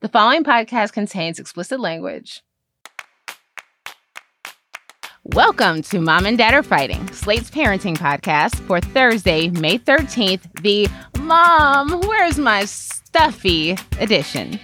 [0.00, 2.42] The following podcast contains explicit language.
[5.24, 10.88] Welcome to Mom and Dad Are Fighting, Slate's parenting podcast for Thursday, May 13th, the
[11.20, 14.60] Mom, Where's My Stuffy edition.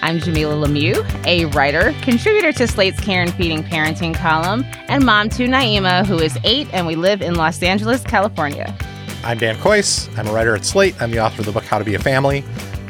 [0.00, 5.28] I'm Jamilah Lemieux, a writer, contributor to Slate's Care and Feeding Parenting column, and mom
[5.30, 8.74] to Naima, who is eight, and we live in Los Angeles, California.
[9.22, 10.08] I'm Dan Kois.
[10.16, 11.00] I'm a writer at Slate.
[11.00, 12.42] I'm the author of the book How to Be a Family.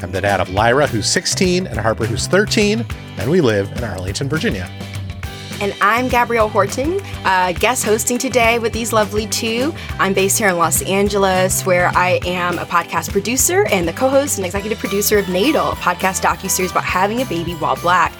[0.03, 2.85] I'm the dad of Lyra, who's 16, and Harper, who's 13,
[3.17, 4.69] and we live in Arlington, Virginia.
[5.61, 9.71] And I'm Gabrielle Horton, uh, guest hosting today with these lovely two.
[9.99, 14.39] I'm based here in Los Angeles, where I am a podcast producer and the co-host
[14.39, 18.11] and executive producer of Natal, a podcast docu-series about having a baby while black.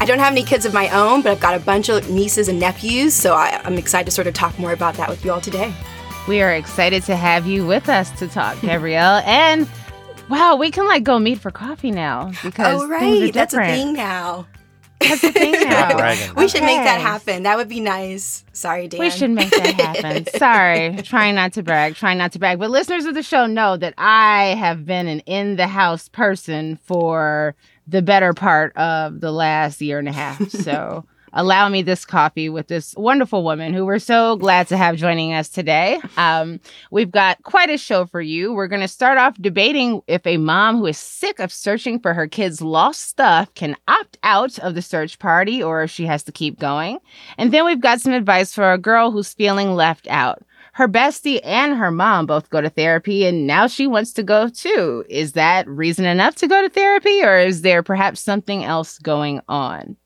[0.00, 2.48] I don't have any kids of my own, but I've got a bunch of nieces
[2.48, 5.32] and nephews, so I, I'm excited to sort of talk more about that with you
[5.32, 5.74] all today.
[6.26, 9.68] We are excited to have you with us to talk, Gabrielle, and
[10.28, 13.92] wow, we can like go meet for coffee now because oh right, that's a thing
[13.94, 14.46] now.
[15.00, 16.16] That's a thing now.
[16.36, 17.42] we should make that happen.
[17.42, 18.44] That would be nice.
[18.52, 19.00] Sorry, Dan.
[19.00, 20.26] We should make that happen.
[20.36, 22.58] Sorry, trying not to brag, trying not to brag.
[22.58, 26.76] But listeners of the show know that I have been an in the house person
[26.82, 27.54] for
[27.86, 30.50] the better part of the last year and a half.
[30.50, 31.04] So
[31.36, 35.34] allow me this coffee with this wonderful woman who we're so glad to have joining
[35.34, 36.00] us today.
[36.16, 36.58] Um,
[36.90, 38.52] we've got quite a show for you.
[38.52, 42.14] We're going to start off debating if a mom who is sick of searching for
[42.14, 46.22] her kids' lost stuff can opt out of the search party or if she has
[46.24, 46.98] to keep going.
[47.36, 50.42] And then we've got some advice for a girl who's feeling left out
[50.76, 54.46] her bestie and her mom both go to therapy and now she wants to go
[54.46, 55.02] too.
[55.08, 59.40] Is that reason enough to go to therapy or is there perhaps something else going
[59.48, 59.96] on?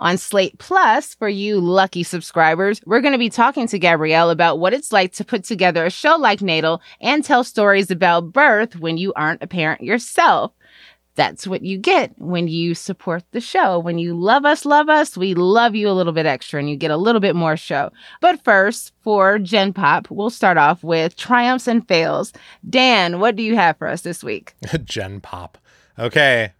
[0.00, 4.58] On Slate Plus, for you lucky subscribers, we're going to be talking to Gabrielle about
[4.58, 8.74] what it's like to put together a show like Natal and tell stories about birth
[8.76, 10.52] when you aren't a parent yourself.
[11.14, 13.78] That's what you get when you support the show.
[13.78, 16.74] When you love us, love us, we love you a little bit extra and you
[16.74, 17.92] get a little bit more show.
[18.20, 22.32] But first, for Gen Pop, we'll start off with triumphs and fails.
[22.68, 24.54] Dan, what do you have for us this week?
[24.84, 25.56] Gen Pop.
[26.00, 26.52] Okay.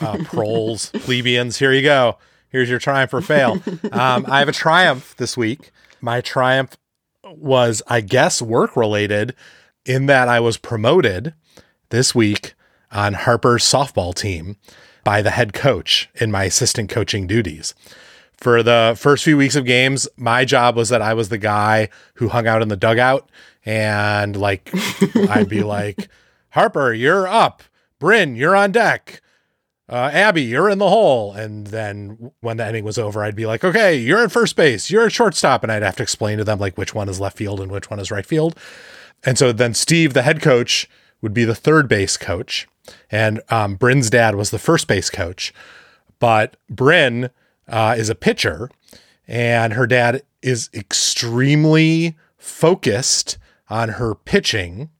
[0.00, 2.16] Uh, proles, plebeians, here you go.
[2.50, 3.60] Here's your triumph or fail.
[3.92, 5.72] Um, I have a triumph this week.
[6.00, 6.76] My triumph
[7.24, 9.34] was, I guess, work related
[9.84, 11.34] in that I was promoted
[11.90, 12.54] this week
[12.92, 14.56] on Harper's softball team
[15.04, 17.74] by the head coach in my assistant coaching duties.
[18.32, 21.88] For the first few weeks of games, my job was that I was the guy
[22.14, 23.28] who hung out in the dugout
[23.66, 24.70] and like
[25.28, 26.08] I'd be like,
[26.50, 27.62] Harper, you're up.
[27.98, 29.20] Bryn, you're on deck
[29.90, 31.32] uh, Abby, you're in the hole.
[31.32, 34.90] And then when the inning was over, I'd be like, okay, you're in first base,
[34.90, 35.62] you're at shortstop.
[35.62, 37.90] And I'd have to explain to them like which one is left field and which
[37.90, 38.56] one is right field.
[39.24, 40.88] And so then Steve, the head coach,
[41.20, 42.68] would be the third base coach.
[43.10, 45.52] And um, Bryn's dad was the first base coach.
[46.18, 47.30] But Bryn
[47.68, 48.70] uh, is a pitcher,
[49.26, 54.90] and her dad is extremely focused on her pitching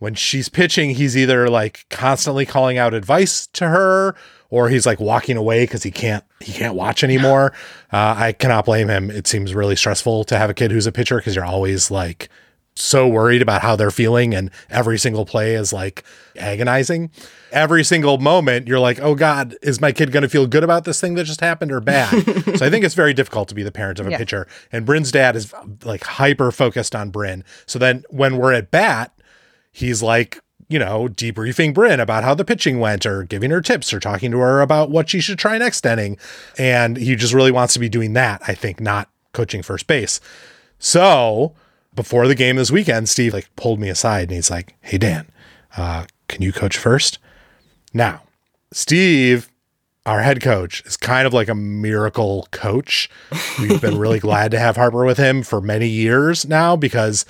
[0.00, 4.16] when she's pitching, he's either like constantly calling out advice to her
[4.48, 7.52] or he's like walking away because he can't he can't watch anymore.
[7.92, 9.10] Uh, I cannot blame him.
[9.10, 12.30] It seems really stressful to have a kid who's a pitcher because you're always like
[12.76, 16.02] so worried about how they're feeling and every single play is like
[16.38, 17.10] agonizing.
[17.52, 20.84] Every single moment you're like, "Oh god, is my kid going to feel good about
[20.84, 22.08] this thing that just happened or bad?"
[22.56, 24.18] so I think it's very difficult to be the parent of a yeah.
[24.18, 24.46] pitcher.
[24.72, 25.52] And Bryn's dad is
[25.84, 27.44] like hyper focused on Bryn.
[27.66, 29.12] So then when we're at bat,
[29.72, 33.92] he's like, you know, debriefing Bryn about how the pitching went or giving her tips
[33.92, 36.16] or talking to her about what she should try next inning.
[36.56, 40.20] And he just really wants to be doing that, I think, not coaching first base.
[40.78, 41.54] So
[41.94, 45.28] before the game this weekend, Steve like pulled me aside and he's like, Hey Dan,
[45.76, 47.18] uh, can you coach first?
[47.92, 48.22] Now,
[48.72, 49.50] Steve,
[50.06, 53.10] our head coach, is kind of like a miracle coach.
[53.58, 57.26] We've been really glad to have Harper with him for many years now because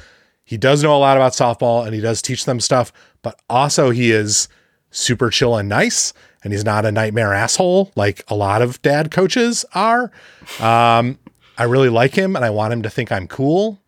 [0.50, 2.93] he does know a lot about softball and he does teach them stuff,
[3.23, 4.49] but also he is
[4.91, 6.12] super chill and nice
[6.43, 10.11] and he's not a nightmare asshole like a lot of dad coaches are.
[10.58, 11.20] Um,
[11.56, 13.81] I really like him and I want him to think I'm cool.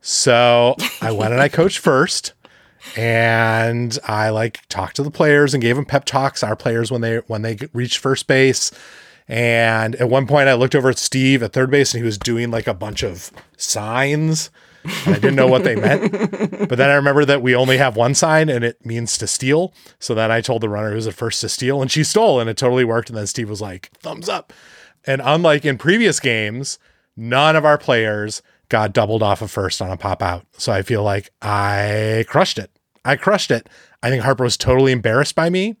[0.00, 2.32] So I went and I coached first
[2.96, 6.42] and I like talked to the players and gave them pep talks.
[6.42, 8.70] Our players when they when they reached first base,
[9.28, 12.16] and at one point I looked over at Steve at third base and he was
[12.16, 14.48] doing like a bunch of signs.
[14.84, 16.12] And I didn't know what they meant,
[16.68, 19.74] but then I remember that we only have one sign and it means to steal.
[19.98, 22.40] So then I told the runner who was at first to steal, and she stole,
[22.40, 23.10] and it totally worked.
[23.10, 24.52] And then Steve was like, "Thumbs up."
[25.04, 26.78] And unlike in previous games,
[27.16, 30.46] none of our players got doubled off of first on a pop out.
[30.56, 32.70] So I feel like I crushed it.
[33.04, 33.68] I crushed it.
[34.02, 35.76] I think Harper was totally embarrassed by me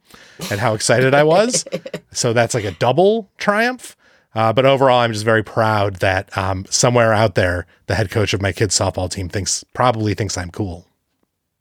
[0.50, 1.64] and how excited I was.
[2.10, 3.96] so that's like a double triumph.
[4.38, 8.32] Uh, but overall, I'm just very proud that um, somewhere out there, the head coach
[8.32, 10.86] of my kids' softball team thinks probably thinks I'm cool.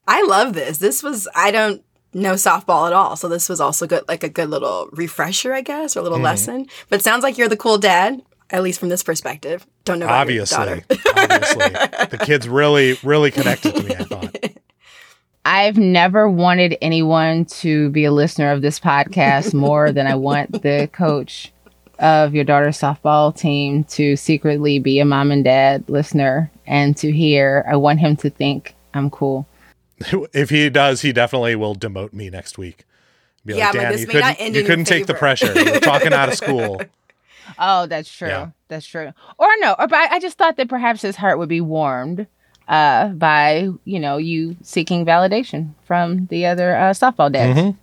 [0.08, 0.78] I love this.
[0.78, 1.84] This was I don't
[2.14, 5.62] know softball at all, so this was also good, like a good little refresher, I
[5.62, 6.26] guess, or a little mm.
[6.26, 6.68] lesson.
[6.88, 8.22] But sounds like you're the cool dad,
[8.52, 9.66] at least from this perspective.
[9.84, 10.08] Don't know.
[10.08, 10.84] obviously,
[11.18, 11.70] obviously,
[12.12, 13.96] the kids really, really connected to me.
[13.96, 14.38] I thought.
[15.46, 20.62] I've never wanted anyone to be a listener of this podcast more than I want
[20.62, 21.52] the coach
[22.00, 27.12] of your daughter's softball team to secretly be a mom and dad listener and to
[27.12, 27.66] hear.
[27.70, 29.48] I want him to think I'm cool.
[30.34, 32.86] If he does, he definitely will demote me next week.
[33.46, 35.54] Be yeah, like, Dan, you couldn't, you couldn't take the pressure.
[35.54, 36.82] You're talking out of school.
[37.58, 38.28] Oh, that's true.
[38.28, 38.50] Yeah.
[38.68, 39.14] That's true.
[39.38, 42.28] Or no, or but I just thought that perhaps his heart would be warmed
[42.68, 47.58] uh, by you know you seeking validation from the other uh, softball dads.
[47.58, 47.80] Mm-hmm.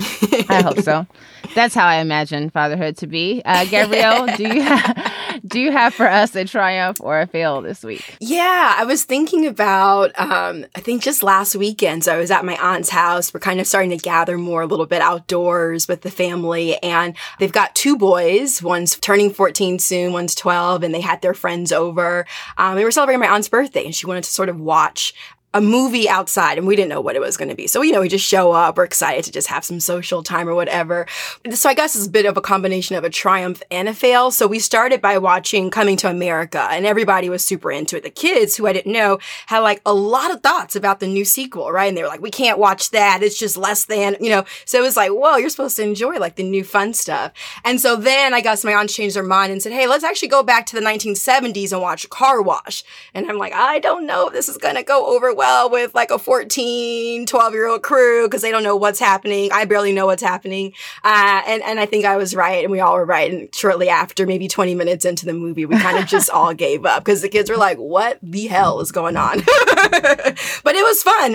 [0.00, 1.06] I hope so.
[1.54, 3.42] That's how I imagine fatherhood to be.
[3.44, 5.12] Uh, Gabrielle, do you have,
[5.46, 8.16] do you have for us a triumph or a fail this week?
[8.18, 10.18] Yeah, I was thinking about.
[10.18, 13.32] Um, I think just last weekend, so I was at my aunt's house.
[13.32, 17.16] We're kind of starting to gather more a little bit outdoors with the family, and
[17.38, 18.62] they've got two boys.
[18.62, 20.12] One's turning 14 soon.
[20.12, 22.26] One's 12, and they had their friends over.
[22.58, 25.14] Um, they were celebrating my aunt's birthday, and she wanted to sort of watch
[25.54, 27.68] a movie outside and we didn't know what it was going to be.
[27.68, 28.76] So, you know, we just show up.
[28.76, 31.06] We're excited to just have some social time or whatever.
[31.52, 34.32] So I guess it's a bit of a combination of a triumph and a fail.
[34.32, 38.02] So we started by watching Coming to America and everybody was super into it.
[38.02, 41.24] The kids who I didn't know had like a lot of thoughts about the new
[41.24, 41.86] sequel, right?
[41.86, 43.22] And they were like, we can't watch that.
[43.22, 46.18] It's just less than, you know, so it was like, whoa, you're supposed to enjoy
[46.18, 47.30] like the new fun stuff.
[47.64, 50.28] And so then I guess my aunt changed their mind and said, hey, let's actually
[50.28, 52.82] go back to the 1970s and watch Car Wash.
[53.14, 55.68] And I'm like, I don't know if this is going to go over well well
[55.68, 59.50] with like a 14, 12 year old crew because they don't know what's happening.
[59.52, 60.72] I barely know what's happening.
[61.02, 63.30] Uh, and, and I think I was right and we all were right.
[63.30, 66.86] And shortly after, maybe 20 minutes into the movie, we kind of just all gave
[66.86, 69.38] up because the kids were like, what the hell is going on?
[69.44, 71.32] but it was fun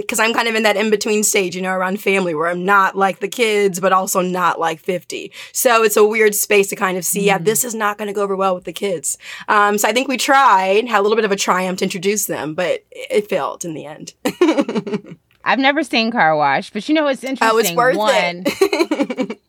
[0.00, 2.48] because um, I'm kind of in that in between stage, you know, around family where
[2.48, 5.32] I'm not like the kids, but also not like 50.
[5.52, 7.26] So it's a weird space to kind of see, mm.
[7.26, 9.16] yeah, this is not going to go over well with the kids.
[9.48, 12.26] Um, so I think we tried, had a little bit of a triumph to introduce
[12.26, 14.14] them, but it failed in the end.
[15.44, 17.48] I've never seen Car Wash, but you know it's interesting?
[17.54, 19.40] Oh, it's worth One, it.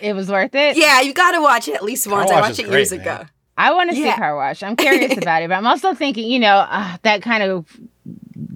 [0.00, 0.76] it was worth it.
[0.76, 2.30] Yeah, you got to watch it at least once.
[2.30, 3.00] I watched it great, years man.
[3.00, 3.24] ago.
[3.56, 4.14] I want to yeah.
[4.14, 4.62] see Car Wash.
[4.62, 7.66] I'm curious about it, but I'm also thinking, you know, uh, that kind of,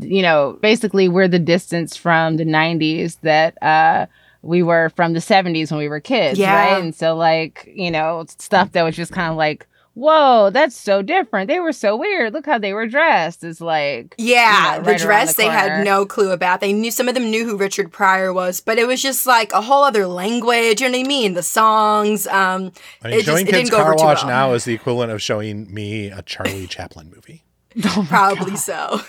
[0.00, 4.06] you know, basically we're the distance from the 90s that uh,
[4.42, 6.72] we were from the 70s when we were kids, yeah.
[6.72, 6.82] right?
[6.82, 9.66] And so, like, you know, stuff that was just kind of like
[10.00, 11.48] whoa, that's so different.
[11.48, 12.32] They were so weird.
[12.32, 13.44] Look how they were dressed.
[13.44, 16.60] It's like yeah, you know, right the dress the they had no clue about.
[16.60, 19.52] They knew some of them knew who Richard Pryor was, but it was just like
[19.52, 20.80] a whole other language.
[20.80, 21.34] You know what I mean?
[21.34, 22.26] The songs.
[22.26, 24.26] Um, I mean, showing just, kids car wash well.
[24.26, 27.44] now is the equivalent of showing me a Charlie Chaplin movie.
[27.84, 28.56] Oh Probably God.
[28.56, 29.00] so.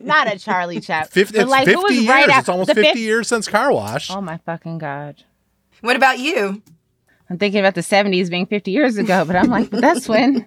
[0.00, 1.26] not a Charlie Chaplin.
[1.26, 2.08] 50, it's like, 50 years.
[2.08, 4.10] Right it's almost 50 years since Car Wash.
[4.10, 5.22] Oh my fucking God.
[5.80, 6.62] What about you?
[7.30, 10.46] I'm thinking about the 70s being 50 years ago, but I'm like, that's when.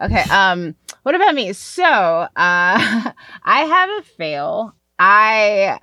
[0.00, 0.22] Okay.
[0.30, 1.52] Um, what about me?
[1.52, 3.12] So, uh, I
[3.44, 4.74] have a fail.
[4.98, 5.80] I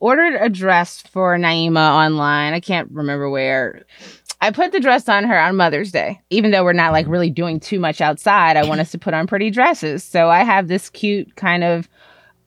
[0.00, 2.52] ordered a dress for Naima online.
[2.52, 3.84] I can't remember where.
[4.40, 6.20] I put the dress on her on Mother's Day.
[6.30, 9.14] Even though we're not like really doing too much outside, I want us to put
[9.14, 10.04] on pretty dresses.
[10.04, 11.88] So I have this cute kind of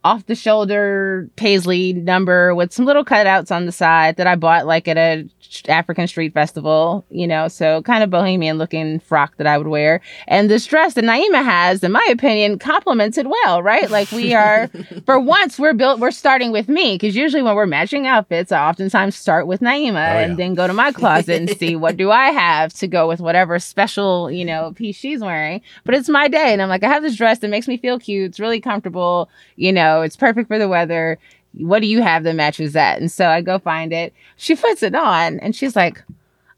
[0.03, 4.65] off the shoulder paisley number with some little cutouts on the side that I bought
[4.65, 5.27] like at a
[5.67, 9.99] African street festival, you know, so kind of bohemian looking frock that I would wear.
[10.27, 13.89] And this dress that Naima has, in my opinion, complements it well, right?
[13.89, 14.67] Like we are,
[15.07, 18.69] for once, we're built, we're starting with me because usually when we're matching outfits, I
[18.69, 20.19] oftentimes start with Naima Oh, yeah.
[20.19, 23.19] and then go to my closet and see what do I have to go with
[23.19, 25.61] whatever special, you know, piece she's wearing.
[25.83, 26.53] But it's my day.
[26.53, 28.29] And I'm like, I have this dress that makes me feel cute.
[28.29, 29.29] It's really comfortable.
[29.55, 31.17] You know, it's perfect for the weather.
[31.53, 32.99] What do you have that matches that?
[32.99, 34.13] And so I go find it.
[34.37, 36.03] She puts it on and she's like,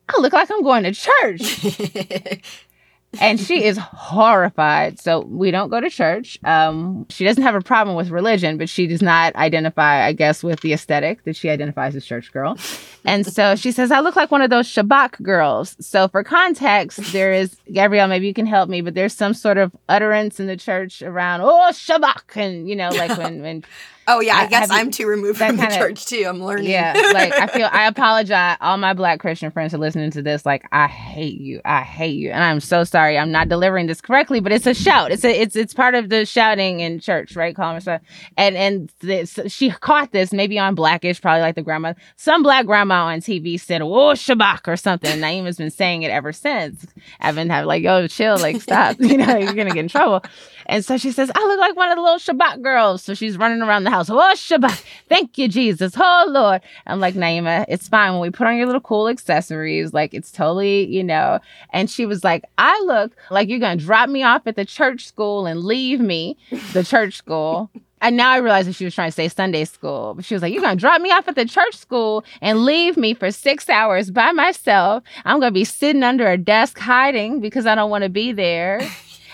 [0.09, 2.41] I look like I'm going to church.
[3.19, 4.99] and she is horrified.
[4.99, 6.37] So we don't go to church.
[6.43, 10.43] Um, she doesn't have a problem with religion, but she does not identify, I guess,
[10.43, 12.57] with the aesthetic that she identifies as church girl.
[13.05, 15.75] And so she says, I look like one of those Shabach girls.
[15.79, 19.57] So for context, there is, Gabrielle, maybe you can help me, but there's some sort
[19.57, 22.35] of utterance in the church around, oh, Shabach.
[22.35, 23.63] And, you know, like when, when
[24.07, 26.25] Oh yeah, I, I- guess I'm too removed from the kinda- church too.
[26.27, 26.69] I'm learning.
[26.71, 28.57] yeah, like I feel I apologize.
[28.59, 30.43] All my black Christian friends are listening to this.
[30.43, 31.61] Like I hate you.
[31.65, 33.17] I hate you, and I'm so sorry.
[33.19, 35.11] I'm not delivering this correctly, but it's a shout.
[35.11, 37.55] It's a it's it's part of the shouting in church, right?
[37.55, 38.01] Calling herself.
[38.37, 41.93] And and this, she caught this maybe on Blackish, probably like the grandma.
[42.17, 45.19] Some black grandma on TV said, "Oh Shabach" or something.
[45.19, 46.85] Naima's been saying it ever since.
[47.19, 48.97] I've been having like, "Yo, chill, like stop.
[48.99, 50.23] you know, you're gonna get in trouble."
[50.71, 53.03] And so she says, I look like one of the little Shabach girls.
[53.03, 54.09] So she's running around the house.
[54.09, 54.83] Oh, Shabach.
[55.09, 55.93] Thank you, Jesus.
[55.97, 56.61] Oh, Lord.
[56.87, 58.13] I'm like, Naima, uh, it's fine.
[58.13, 61.39] When we put on your little cool accessories, like it's totally, you know.
[61.71, 65.07] And she was like, I look like you're to drop me off at the church
[65.07, 66.37] school and leave me,
[66.73, 67.69] the church school.
[68.01, 70.15] And now I realize that she was trying to say Sunday school.
[70.15, 72.65] But she was like, You're going to drop me off at the church school and
[72.65, 75.03] leave me for six hours by myself.
[75.23, 78.31] I'm going to be sitting under a desk hiding because I don't want to be
[78.31, 78.81] there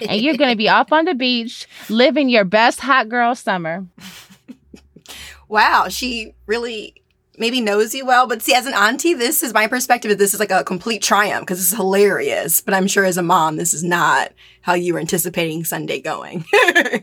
[0.02, 3.86] and you're going to be off on the beach living your best hot girl summer.
[5.48, 7.02] Wow, she really
[7.38, 10.18] maybe knows you well, but see, as an auntie, this is my perspective.
[10.18, 12.62] This is like a complete triumph because this is hilarious.
[12.62, 14.32] But I'm sure as a mom, this is not
[14.68, 16.44] how you were anticipating Sunday going.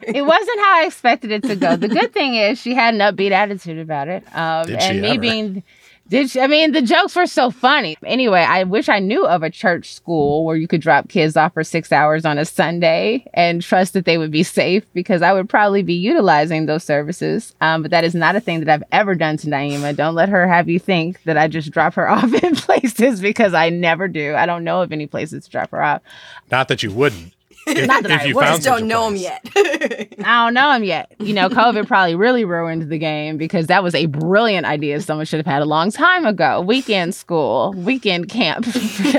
[0.07, 1.77] It wasn't how I expected it to go.
[1.77, 4.23] The good thing is she had an upbeat attitude about it.
[4.37, 5.21] Um, Did she and me ever?
[5.21, 5.63] being.
[6.09, 7.97] Did she, I mean the jokes were so funny?
[8.05, 11.55] Anyway, I wish I knew of a church school where you could drop kids off
[11.55, 15.33] for six hours on a Sunday and trust that they would be safe because I
[15.33, 17.55] would probably be utilizing those services.
[17.63, 19.97] Um, but that is not a thing that I've ever done to Naima.
[19.97, 23.55] Don't let her have you think that I just drop her off in places because
[23.55, 24.35] I never do.
[24.35, 26.03] I don't know of any places to drop her off.
[26.51, 27.34] Not that you wouldn't.
[27.67, 28.45] If, Not that if I you would.
[28.45, 29.47] found Just don't know him yet.
[29.57, 31.13] I don't know him yet.
[31.19, 35.27] You know, COVID probably really ruined the game because that was a brilliant idea someone
[35.27, 36.61] should have had a long time ago.
[36.61, 38.67] Weekend school, weekend camp.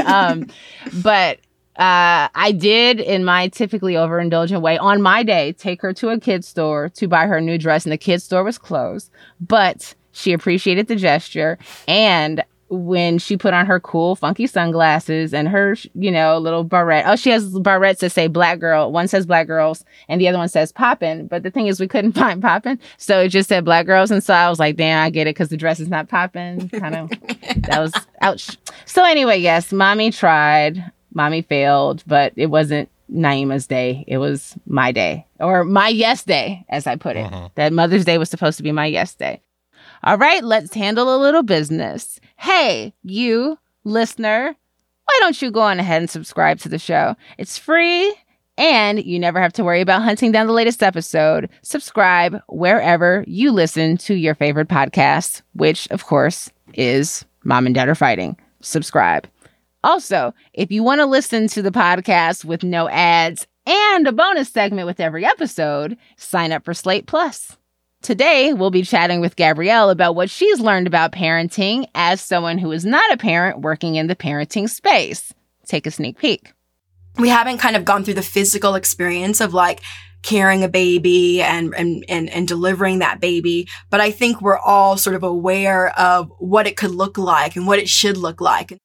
[0.05, 0.47] um,
[1.01, 1.39] but
[1.77, 6.19] uh, I did, in my typically overindulgent way, on my day, take her to a
[6.19, 9.09] kid's store to buy her a new dress, and the kid's store was closed.
[9.41, 15.47] But she appreciated the gesture, and when she put on her cool, funky sunglasses and
[15.47, 17.05] her, you know, little barrette.
[17.07, 18.91] Oh, she has barrettes that say black girl.
[18.91, 21.27] One says black girls and the other one says poppin'.
[21.27, 22.79] But the thing is, we couldn't find poppin'.
[22.97, 24.09] So it just said black girls.
[24.09, 26.69] And so I was like, damn, I get it because the dress is not poppin'.
[26.69, 27.09] Kind of,
[27.63, 28.57] that was ouch.
[28.85, 34.03] So anyway, yes, mommy tried, mommy failed, but it wasn't Naima's day.
[34.07, 37.29] It was my day or my yes day, as I put it.
[37.31, 37.47] Mm-hmm.
[37.55, 39.41] That Mother's Day was supposed to be my yes day.
[40.03, 42.19] All right, let's handle a little business.
[42.37, 44.55] Hey, you listener,
[45.05, 47.15] why don't you go on ahead and subscribe to the show?
[47.37, 48.13] It's free
[48.57, 51.49] and you never have to worry about hunting down the latest episode.
[51.61, 57.89] Subscribe wherever you listen to your favorite podcast, which, of course, is Mom and Dad
[57.89, 58.37] Are Fighting.
[58.61, 59.27] Subscribe.
[59.83, 64.49] Also, if you want to listen to the podcast with no ads and a bonus
[64.49, 67.57] segment with every episode, sign up for Slate Plus.
[68.05, 72.71] Today, we'll be chatting with Gabrielle about what she's learned about parenting as someone who
[72.71, 75.33] is not a parent working in the parenting space.
[75.65, 76.53] Take a sneak peek.
[77.17, 79.81] we haven't kind of gone through the physical experience of like
[80.21, 84.97] carrying a baby and, and and and delivering that baby but i think we're all
[84.97, 88.77] sort of aware of what it could look like and what it should look like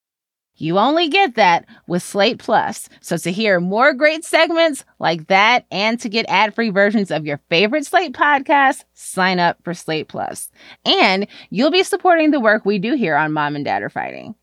[0.61, 2.88] You only get that with Slate Plus.
[3.00, 7.40] So to hear more great segments like that and to get ad-free versions of your
[7.49, 10.50] favorite Slate podcasts, sign up for Slate Plus.
[10.85, 14.35] And you'll be supporting the work we do here on Mom and Dad Are Fighting.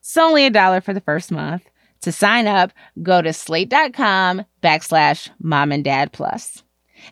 [0.00, 1.62] It's only a dollar for the first month.
[2.02, 6.62] To sign up, go to slate.com backslash mom and dad plus.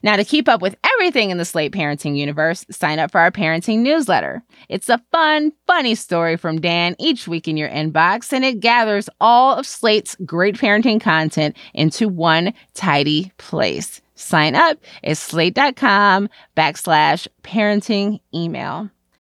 [0.03, 3.31] Now, to keep up with everything in the Slate parenting universe, sign up for our
[3.31, 4.43] parenting newsletter.
[4.69, 9.09] It's a fun, funny story from Dan each week in your inbox, and it gathers
[9.21, 14.01] all of Slate's great parenting content into one tidy place.
[14.15, 18.91] sign up at slate.com backslash parenting email.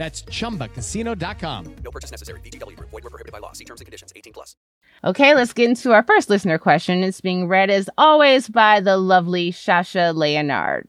[0.00, 1.76] That's chumbacasino.com.
[1.84, 2.40] No purchase necessary.
[2.40, 2.88] VGW Group.
[2.88, 3.52] Void were prohibited by law.
[3.52, 4.14] See terms and conditions.
[4.16, 4.56] 18 plus.
[5.04, 7.04] Okay, let's get into our first listener question.
[7.04, 10.88] It's being read as always by the lovely Shasha Leonard.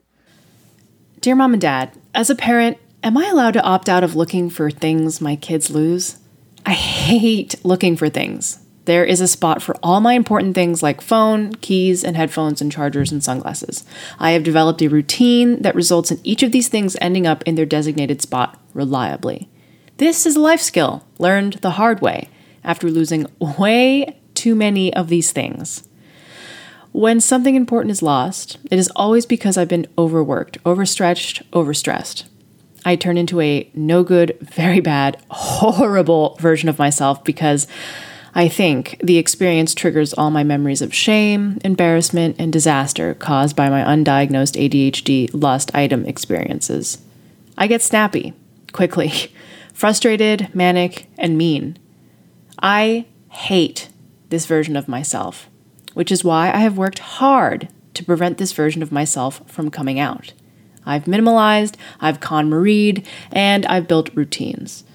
[1.20, 4.50] Dear Mom and Dad, as a parent, am I allowed to opt out of looking
[4.50, 6.18] for things my kids lose?
[6.66, 8.61] I hate looking for things.
[8.86, 12.72] There is a spot for all my important things like phone, keys, and headphones, and
[12.72, 13.86] chargers and sunglasses.
[14.18, 17.56] I have developed a routine that results in each of these things ending up in
[17.56, 19.50] their designated spot reliably.
[19.98, 22.30] This is a life skill learned the hard way
[22.64, 25.88] after losing way too many of these things.
[26.92, 32.24] When something important is lost, it is always because I've been overworked, overstretched, overstressed.
[32.84, 37.68] I turn into a no good, very bad, horrible version of myself because
[38.34, 43.70] I think the experience triggers all my memories of shame, embarrassment, and disaster caused by
[43.70, 47.00] my undiagnosed ADHD lost item experiences.
[47.58, 48.34] I get snappy,
[48.72, 49.12] quickly,
[49.74, 51.78] frustrated, manic, and mean.
[52.62, 53.90] I hate
[54.30, 55.50] this version of myself,
[55.94, 60.00] which is why I have worked hard to prevent this version of myself from coming
[60.00, 60.32] out.
[60.86, 64.86] I've minimalized, I've KonMaried, and I've built routines.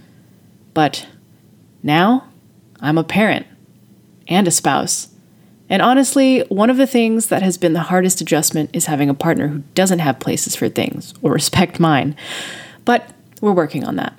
[0.72, 1.06] But
[1.82, 2.28] now,
[2.86, 3.46] I'm a parent
[4.28, 5.08] and a spouse.
[5.68, 9.14] And honestly, one of the things that has been the hardest adjustment is having a
[9.14, 12.14] partner who doesn't have places for things or respect mine.
[12.84, 14.16] But we're working on that.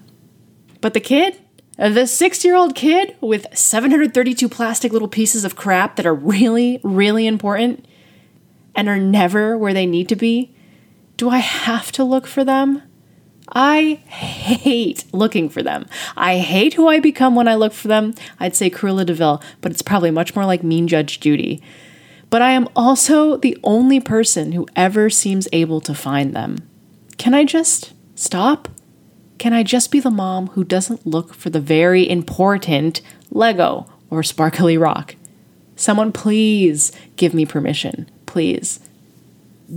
[0.82, 1.40] But the kid,
[1.78, 6.82] the six year old kid with 732 plastic little pieces of crap that are really,
[6.84, 7.86] really important
[8.76, 10.54] and are never where they need to be,
[11.16, 12.84] do I have to look for them?
[13.50, 15.86] I hate looking for them.
[16.16, 18.14] I hate who I become when I look for them.
[18.40, 21.62] I'd say Cruella de Vil, but it's probably much more like Mean Judge Judy.
[22.30, 26.58] But I am also the only person who ever seems able to find them.
[27.18, 28.68] Can I just stop?
[29.38, 34.24] Can I just be the mom who doesn't look for the very important Lego or
[34.24, 35.16] sparkly rock?
[35.76, 38.10] Someone please give me permission.
[38.26, 38.80] Please.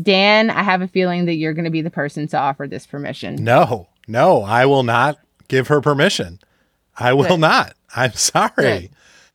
[0.03, 2.87] Dan, I have a feeling that you're going to be the person to offer this
[2.87, 3.37] permission.
[3.43, 6.39] No, no, I will not give her permission.
[6.99, 7.41] I will Good.
[7.41, 7.75] not.
[7.95, 8.51] I'm sorry.
[8.57, 8.91] Good.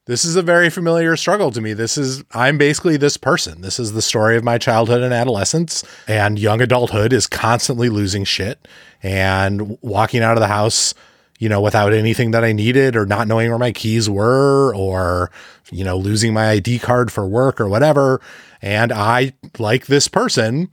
[0.05, 1.73] This is a very familiar struggle to me.
[1.73, 3.61] This is, I'm basically this person.
[3.61, 8.23] This is the story of my childhood and adolescence, and young adulthood is constantly losing
[8.23, 8.67] shit
[9.01, 10.93] and walking out of the house,
[11.39, 15.31] you know, without anything that I needed or not knowing where my keys were or,
[15.71, 18.21] you know, losing my ID card for work or whatever.
[18.61, 20.69] And I, like this person,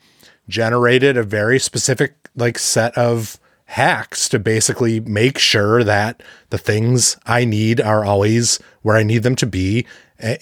[0.49, 7.17] generated a very specific like set of hacks to basically make sure that the things
[7.27, 9.87] I need are always where I need them to be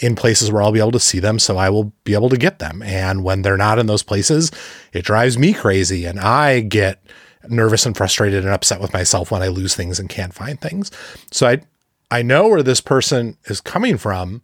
[0.00, 1.38] in places where I'll be able to see them.
[1.38, 2.83] So I will be able to get them.
[2.83, 4.50] And when they're not in those places
[4.92, 6.04] it drives me crazy.
[6.04, 7.02] And I get
[7.48, 10.90] nervous and frustrated and upset with myself when I lose things and can't find things
[11.31, 11.62] so I
[12.11, 14.42] I know where this person is coming from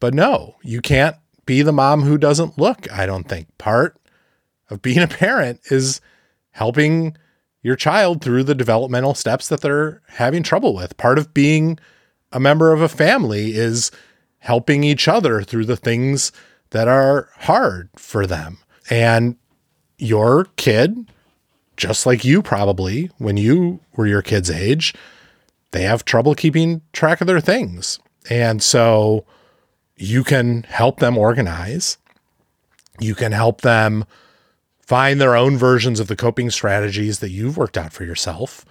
[0.00, 3.96] but no you can't be the mom who doesn't look I don't think part
[4.70, 6.00] of being a parent is
[6.50, 7.16] helping
[7.62, 10.96] your child through the developmental steps that they're having trouble with.
[10.96, 11.78] Part of being
[12.32, 13.90] a member of a family is
[14.38, 16.32] helping each other through the things
[16.70, 18.58] that are hard for them.
[18.90, 19.36] And
[19.98, 21.10] your kid,
[21.78, 24.92] just like you probably when you were your kid's age,
[25.70, 27.98] they have trouble keeping track of their things.
[28.28, 29.24] And so
[29.96, 31.96] you can help them organize.
[33.00, 34.04] You can help them
[34.80, 38.64] find their own versions of the coping strategies that you've worked out for yourself.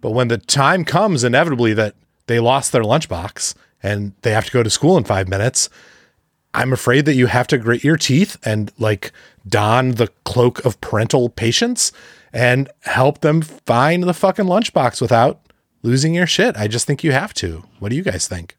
[0.00, 1.94] But when the time comes, inevitably, that
[2.26, 5.68] they lost their lunchbox and they have to go to school in five minutes,
[6.54, 9.12] I'm afraid that you have to grit your teeth and like
[9.46, 11.92] don the cloak of parental patience
[12.32, 15.40] and help them find the fucking lunchbox without
[15.82, 16.56] losing your shit.
[16.56, 17.64] I just think you have to.
[17.78, 18.56] What do you guys think?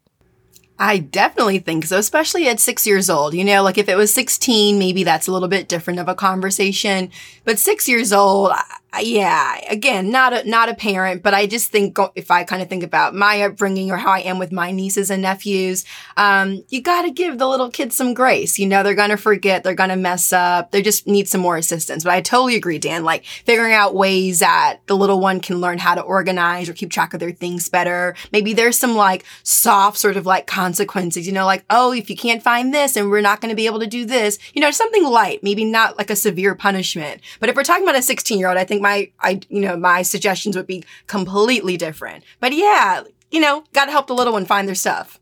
[0.78, 3.32] I definitely think so, especially at six years old.
[3.32, 6.16] You know, like if it was 16, maybe that's a little bit different of a
[6.16, 7.10] conversation.
[7.44, 8.52] But six years old,
[9.00, 12.68] yeah again not a not a parent but i just think if i kind of
[12.68, 15.84] think about my upbringing or how i am with my nieces and nephews
[16.16, 18.58] um, you got to give the little kids some grace.
[18.58, 22.04] You know they're gonna forget they're gonna mess up they just need some more assistance.
[22.04, 25.78] But i totally agree dan like figuring out ways that the little one can learn
[25.78, 28.14] how to organize or keep track of their things better.
[28.32, 32.16] Maybe there's some like soft sort of like consequences you know like oh if you
[32.16, 35.04] can't find this and we're not to be able to do this you know something
[35.04, 37.20] light maybe not like a severe punishment.
[37.40, 39.76] But if we're talking about a 16 year old i think my I you know
[39.76, 42.22] my suggestions would be completely different.
[42.38, 45.18] But yeah, you know, got to help the little one find their stuff.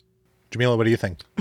[0.51, 1.21] Jamilah, what do you think?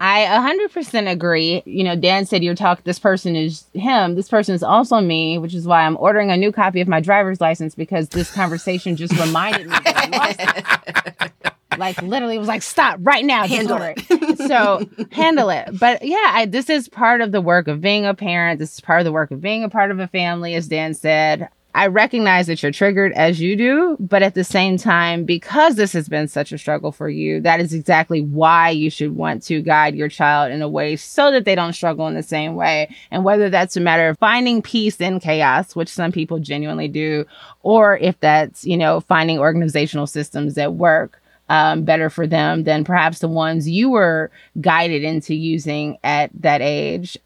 [0.00, 0.24] I
[0.70, 1.64] 100% agree.
[1.66, 4.14] You know, Dan said you're talking, this person is him.
[4.14, 7.00] This person is also me, which is why I'm ordering a new copy of my
[7.00, 11.52] driver's license because this conversation just reminded me that I lost it.
[11.78, 13.46] Like literally, it was like, stop right now.
[13.46, 14.38] Handle order it.
[14.38, 15.68] so handle it.
[15.78, 18.58] But yeah, I, this is part of the work of being a parent.
[18.58, 20.94] This is part of the work of being a part of a family, as Dan
[20.94, 21.48] said.
[21.74, 25.94] I recognize that you're triggered as you do, but at the same time, because this
[25.94, 29.62] has been such a struggle for you, that is exactly why you should want to
[29.62, 32.94] guide your child in a way so that they don't struggle in the same way.
[33.10, 37.24] And whether that's a matter of finding peace in chaos, which some people genuinely do,
[37.62, 42.84] or if that's, you know, finding organizational systems that work um, better for them than
[42.84, 44.30] perhaps the ones you were
[44.60, 47.16] guided into using at that age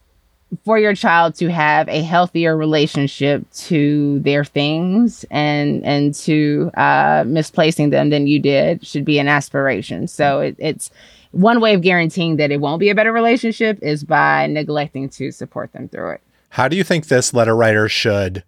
[0.65, 7.25] for your child to have a healthier relationship to their things and and to uh,
[7.27, 10.07] misplacing them than you did should be an aspiration.
[10.07, 10.91] So it, it's
[11.33, 15.31] one way of guaranteeing that it won't be a better relationship is by neglecting to
[15.33, 16.21] support them through it.
[16.51, 18.45] How do you think this letter writer should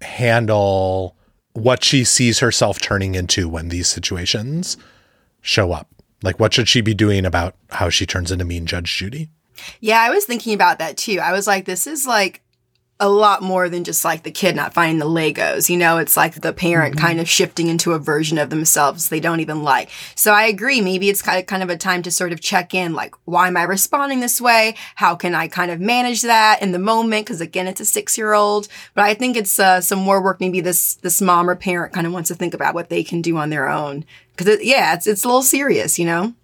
[0.00, 1.14] handle
[1.52, 4.76] what she sees herself turning into when these situations
[5.40, 5.88] show up?
[6.22, 9.28] Like, what should she be doing about how she turns into mean Judge Judy?
[9.80, 11.18] Yeah, I was thinking about that too.
[11.20, 12.40] I was like, this is like
[13.00, 15.68] a lot more than just like the kid not finding the Legos.
[15.68, 17.04] You know, it's like the parent Mm-hmm.
[17.04, 19.90] kind of shifting into a version of themselves they don't even like.
[20.14, 20.80] So I agree.
[20.80, 23.48] Maybe it's kind of, kind of a time to sort of check in, like, why
[23.48, 24.76] am I responding this way?
[24.94, 27.26] How can I kind of manage that in the moment?
[27.26, 28.68] Because again, it's a six year old.
[28.94, 30.38] But I think it's uh, some more work.
[30.38, 33.20] Maybe this this mom or parent kind of wants to think about what they can
[33.20, 34.04] do on their own.
[34.36, 36.34] Because it, yeah, it's it's a little serious, you know.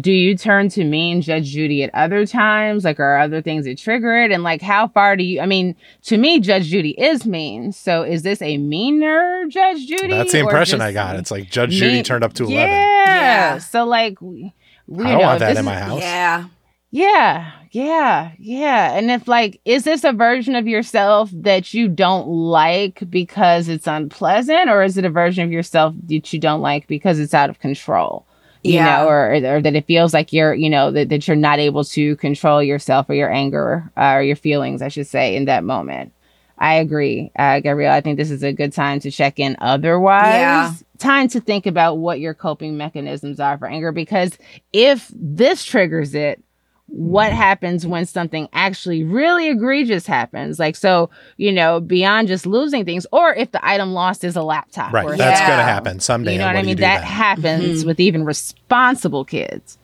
[0.00, 2.84] Do you turn to mean Judge Judy at other times?
[2.84, 4.30] Like, are other things that trigger it?
[4.30, 5.40] And like, how far do you?
[5.40, 7.72] I mean, to me, Judge Judy is mean.
[7.72, 10.08] So, is this a meaner Judge Judy?
[10.08, 11.16] That's the impression I got.
[11.16, 12.66] It's like Judge Judy turned up to yeah.
[12.66, 12.70] 11.
[13.06, 13.58] Yeah.
[13.58, 14.54] So, like, we,
[14.86, 16.00] we I don't know, want that in is- my house.
[16.00, 16.48] Yeah.
[16.90, 18.96] Yeah, yeah, yeah.
[18.96, 23.86] And if like, is this a version of yourself that you don't like because it's
[23.86, 27.50] unpleasant, or is it a version of yourself that you don't like because it's out
[27.50, 28.24] of control?
[28.68, 28.84] You Yeah.
[28.84, 31.84] know, or or that it feels like you're, you know, that, that you're not able
[31.84, 35.64] to control yourself or your anger uh, or your feelings, I should say, in that
[35.64, 36.12] moment.
[36.58, 37.92] I agree, uh, Gabrielle.
[37.94, 39.56] I think this is a good time to check in.
[39.60, 40.72] Otherwise, Yeah.
[40.98, 43.92] time to think about what your coping mechanisms are for anger.
[43.92, 44.32] Because
[44.72, 46.42] if this triggers it,
[46.90, 50.58] what happens when something actually really egregious happens?
[50.58, 54.42] Like, so, you know, beyond just losing things, or if the item lost is a
[54.42, 54.92] laptop.
[54.92, 55.04] Right.
[55.04, 55.46] or That's Yeah.
[55.48, 56.32] going to happen someday.
[56.32, 56.76] you know what I mean?
[56.76, 57.06] do That then?
[57.06, 59.76] happens with even responsible kids.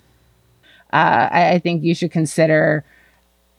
[0.92, 2.84] Uh, I, I think you should consider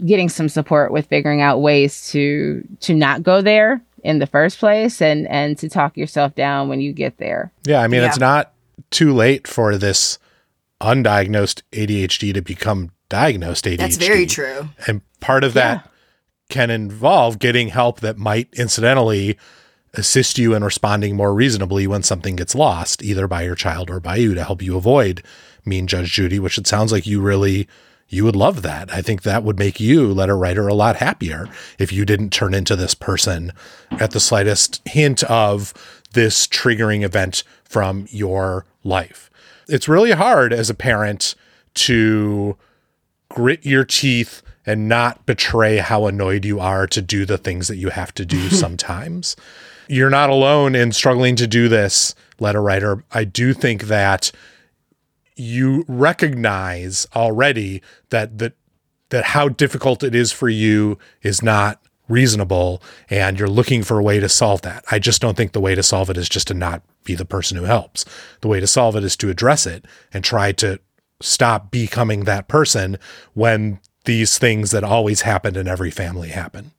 [0.06, 4.58] getting some support with figuring out ways to to not go there in the first
[4.60, 7.52] place, and and to talk yourself down when you get there.
[7.66, 8.54] Yeah, I mean, it's not
[8.90, 10.18] too late for this
[10.82, 13.78] undiagnosed ADHD to become diagnosed ADHD.
[13.78, 14.70] That's very true.
[14.88, 15.90] And part of that
[16.50, 19.38] can involve getting help that might incidentally
[19.94, 24.00] assist you in responding more reasonably when something gets lost, either by your child or
[24.00, 25.24] by you, to help you avoid
[25.66, 27.68] mean Judge Judy, which it sounds like you really
[28.08, 28.94] you would love that.
[28.94, 31.48] I think that would make you, letter writer, a lot happier
[31.80, 33.52] if you didn't turn into this person
[33.92, 35.74] at the slightest hint of
[36.14, 39.32] this triggering event from your life.
[39.68, 41.34] It's really hard as a parent
[41.74, 42.56] to
[43.36, 47.76] grit your teeth and not betray how annoyed you are to do the things that
[47.76, 49.36] you have to do sometimes.
[49.88, 53.04] You're not alone in struggling to do this, letter writer.
[53.12, 54.32] I do think that
[55.36, 58.54] you recognize already that that
[59.10, 64.04] that how difficult it is for you is not reasonable and you're looking for a
[64.04, 64.84] way to solve that.
[64.90, 67.26] I just don't think the way to solve it is just to not be the
[67.26, 68.06] person who helps.
[68.42, 70.80] The way to solve it is to address it and try to
[71.22, 72.98] stop becoming that person
[73.34, 76.72] when these things that always happen in every family happen.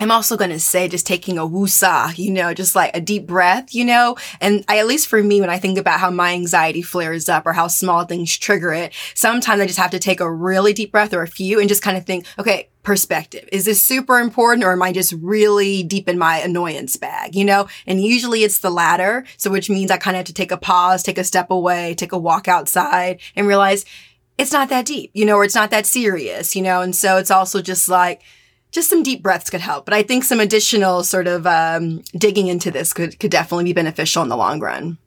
[0.00, 3.26] I'm also going to say just taking a woosah, you know, just like a deep
[3.26, 6.32] breath, you know, and I, at least for me, when I think about how my
[6.32, 10.20] anxiety flares up or how small things trigger it, sometimes I just have to take
[10.20, 13.46] a really deep breath or a few and just kind of think, okay, perspective.
[13.52, 17.44] Is this super important or am I just really deep in my annoyance bag, you
[17.44, 17.68] know?
[17.86, 19.26] And usually it's the latter.
[19.36, 21.94] So which means I kind of have to take a pause, take a step away,
[21.94, 23.84] take a walk outside and realize
[24.38, 26.80] it's not that deep, you know, or it's not that serious, you know?
[26.80, 28.22] And so it's also just like,
[28.70, 29.84] just some deep breaths could help.
[29.84, 33.72] But I think some additional sort of um, digging into this could, could definitely be
[33.72, 34.98] beneficial in the long run.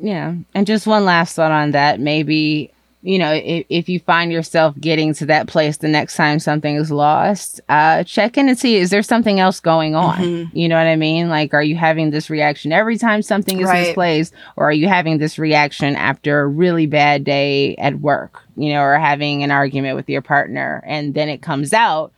[0.00, 0.34] Yeah.
[0.54, 2.00] And just one last thought on that.
[2.00, 6.40] Maybe, you know, if, if you find yourself getting to that place the next time
[6.40, 10.18] something is lost, uh, check in and see is there something else going on?
[10.18, 10.56] Mm-hmm.
[10.56, 11.28] You know what I mean?
[11.28, 13.88] Like, are you having this reaction every time something is right.
[13.88, 14.32] misplaced?
[14.56, 18.80] Or are you having this reaction after a really bad day at work, you know,
[18.80, 20.82] or having an argument with your partner?
[20.86, 22.12] And then it comes out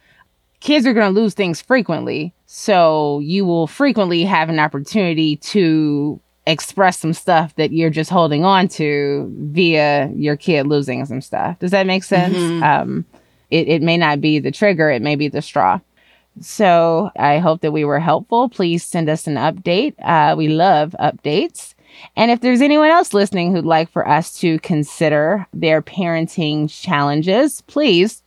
[0.60, 2.34] kids are going to lose things frequently.
[2.46, 8.44] So you will frequently have an opportunity to express some stuff that you're just holding
[8.44, 11.58] on to via your kid losing some stuff.
[11.58, 12.36] Does that make sense?
[12.36, 12.62] Mm-hmm.
[12.62, 13.04] Um,
[13.50, 15.80] it, it may not be the trigger, it may be the straw.
[16.40, 18.48] So I hope that we were helpful.
[18.48, 19.94] Please send us an update.
[20.02, 21.74] Uh, we love updates.
[22.14, 27.62] And if there's anyone else listening who'd like for us to consider their parenting challenges,
[27.62, 28.22] please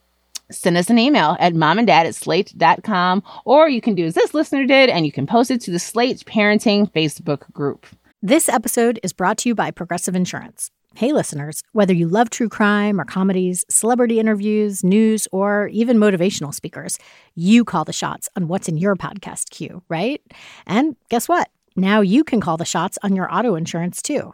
[0.51, 4.65] send us an email at momanddad at slate.com, or you can do as this listener
[4.65, 7.85] did and you can post it to the Slate Parenting Facebook group.
[8.21, 10.71] This episode is brought to you by Progressive Insurance.
[10.95, 16.53] Hey, listeners, whether you love true crime or comedies, celebrity interviews, news, or even motivational
[16.53, 16.97] speakers,
[17.35, 20.21] you call the shots on what's in your podcast queue, right?
[20.65, 21.49] And guess what?
[21.75, 24.33] Now you can call the shots on your auto insurance too.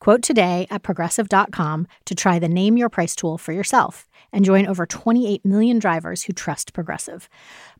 [0.00, 4.66] Quote today at progressive.com to try the Name Your Price tool for yourself and join
[4.66, 7.28] over 28 million drivers who trust Progressive.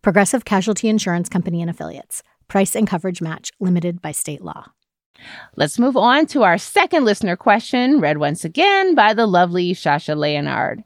[0.02, 2.22] Progressive Casualty Insurance Company and Affiliates.
[2.48, 4.66] Price and coverage match limited by state law.
[5.57, 10.16] Let's move on to our second listener question, read once again by the lovely Shasha
[10.16, 10.85] Leonard.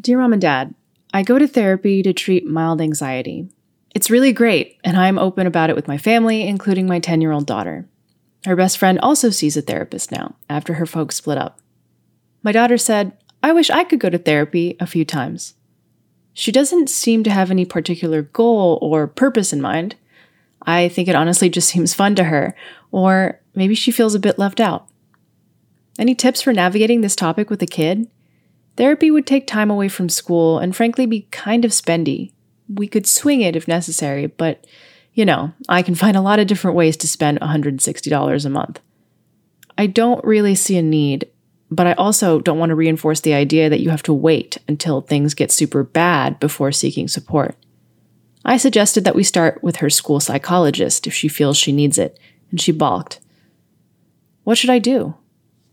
[0.00, 0.74] Dear Mom and Dad,
[1.12, 3.48] I go to therapy to treat mild anxiety.
[3.94, 7.32] It's really great, and I'm open about it with my family, including my 10 year
[7.32, 7.88] old daughter.
[8.46, 11.58] Her best friend also sees a therapist now, after her folks split up.
[12.44, 15.54] My daughter said, I wish I could go to therapy a few times.
[16.32, 19.96] She doesn't seem to have any particular goal or purpose in mind.
[20.62, 22.54] I think it honestly just seems fun to her,
[22.92, 24.86] or maybe she feels a bit left out.
[25.98, 28.08] Any tips for navigating this topic with a kid?
[28.76, 32.30] Therapy would take time away from school and frankly be kind of spendy.
[32.68, 34.64] We could swing it if necessary, but
[35.16, 38.80] you know, I can find a lot of different ways to spend $160 a month.
[39.78, 41.26] I don't really see a need,
[41.70, 45.00] but I also don't want to reinforce the idea that you have to wait until
[45.00, 47.56] things get super bad before seeking support.
[48.44, 52.18] I suggested that we start with her school psychologist if she feels she needs it,
[52.50, 53.18] and she balked.
[54.44, 55.14] What should I do?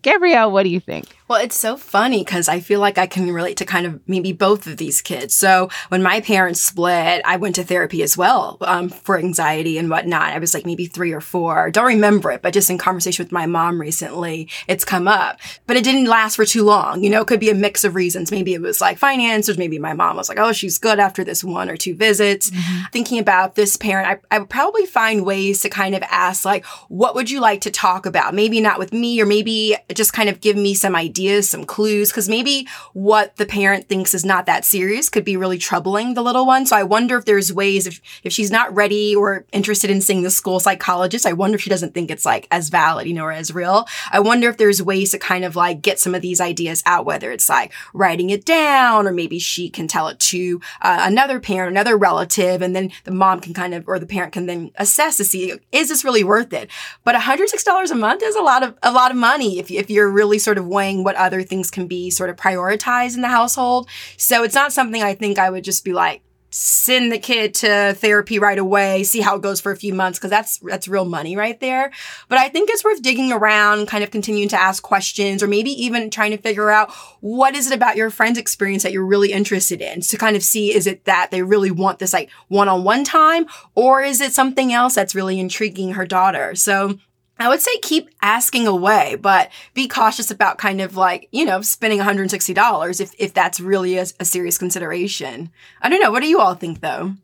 [0.03, 1.17] Gabrielle, what do you think?
[1.33, 4.33] Well, it's so funny because I feel like I can relate to kind of maybe
[4.33, 5.33] both of these kids.
[5.33, 9.89] So when my parents split, I went to therapy as well um, for anxiety and
[9.89, 10.33] whatnot.
[10.33, 11.71] I was like maybe three or four.
[11.71, 15.39] Don't remember it, but just in conversation with my mom recently, it's come up.
[15.65, 17.03] But it didn't last for too long.
[17.03, 18.29] You know, it could be a mix of reasons.
[18.29, 19.57] Maybe it was like finances.
[19.57, 22.51] Maybe my mom was like, oh, she's good after this one or two visits.
[22.51, 22.83] Mm-hmm.
[22.91, 26.63] Thinking about this parent, I, I would probably find ways to kind of ask, like,
[26.89, 28.35] what would you like to talk about?
[28.35, 31.65] Maybe not with me, or maybe just kind of give me some ideas ideas, some
[31.65, 36.13] clues, because maybe what the parent thinks is not that serious could be really troubling
[36.13, 36.65] the little one.
[36.65, 40.23] So I wonder if there's ways if, if she's not ready or interested in seeing
[40.23, 43.23] the school psychologist, I wonder if she doesn't think it's like as valid, you know,
[43.23, 43.87] or as real.
[44.11, 47.05] I wonder if there's ways to kind of like get some of these ideas out,
[47.05, 51.39] whether it's like writing it down or maybe she can tell it to uh, another
[51.39, 54.71] parent, another relative, and then the mom can kind of, or the parent can then
[54.75, 56.69] assess to see, is this really worth it?
[57.03, 60.09] But $106 a month is a lot of, a lot of money if, if you're
[60.09, 63.89] really sort of weighing what other things can be sort of prioritized in the household.
[64.17, 66.21] So it's not something I think I would just be like,
[66.55, 70.19] send the kid to therapy right away, see how it goes for a few months,
[70.19, 71.91] because that's that's real money right there.
[72.29, 75.71] But I think it's worth digging around, kind of continuing to ask questions, or maybe
[75.71, 79.31] even trying to figure out what is it about your friend's experience that you're really
[79.31, 83.03] interested in to kind of see is it that they really want this like one-on-one
[83.03, 86.53] time, or is it something else that's really intriguing her daughter?
[86.53, 86.99] So
[87.39, 91.61] I would say keep asking away, but be cautious about kind of like, you know,
[91.61, 95.51] spending $160 if, if that's really a, a serious consideration.
[95.81, 96.11] I don't know.
[96.11, 97.15] What do you all think though?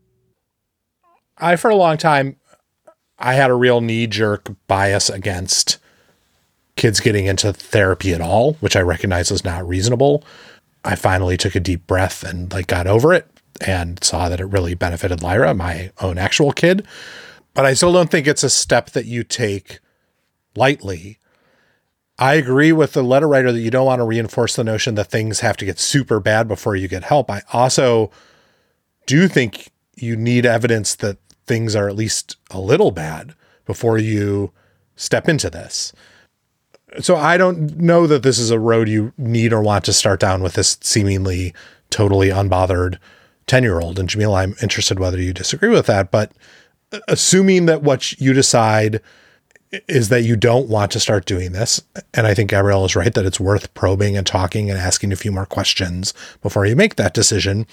[1.38, 2.38] I, for a long time,
[3.18, 5.78] I had a real knee jerk bias against
[6.76, 10.24] kids getting into therapy at all, which I recognize is not reasonable.
[10.84, 13.28] I finally took a deep breath and like got over it
[13.66, 16.88] and saw that it really benefited Lyra, my own actual kid.
[17.54, 19.80] But I still don't think it's a step that you take
[20.56, 21.18] lightly.
[22.18, 25.06] I agree with the letter writer that you don't want to reinforce the notion that
[25.06, 27.32] things have to get super bad before you get help.
[27.32, 28.12] I also
[29.06, 33.34] do think you need evidence that things are at least a little bad
[33.66, 34.52] before you
[34.96, 35.94] step into this.
[37.00, 40.20] So I don't know that this is a road you need or want to start
[40.20, 41.54] down with this seemingly
[41.90, 42.98] totally unbothered
[43.48, 44.00] 10 year old.
[44.00, 46.32] And Jamil, I'm interested whether you disagree with that, but
[47.08, 49.02] assuming that what you decide
[49.88, 51.82] is that you don't want to start doing this.
[52.14, 55.18] And I think Gabrielle is right that it's worth probing and talking and asking a
[55.18, 57.68] few more questions before you make that decision.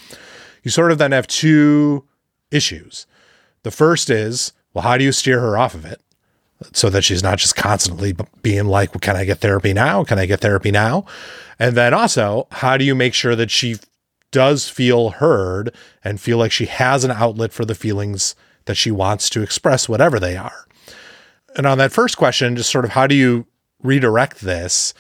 [0.62, 2.04] You sort of then have two
[2.50, 3.06] issues.
[3.62, 6.00] The first is, well, how do you steer her off of it
[6.72, 10.04] so that she's not just constantly being like, well, can I get therapy now?
[10.04, 11.06] Can I get therapy now?
[11.59, 13.76] And then also, how do you make sure that she
[14.30, 18.35] does feel heard and feel like she has an outlet for the feelings
[18.66, 20.65] that she wants to express, whatever they are?
[21.57, 23.47] And on that first question, just sort of how do you
[23.83, 24.95] redirect this?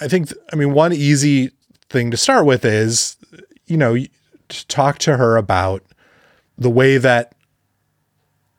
[0.00, 1.50] I think, I mean, one easy
[1.88, 3.16] thing to start with is,
[3.66, 5.82] you know, to talk to her about
[6.58, 7.34] the way that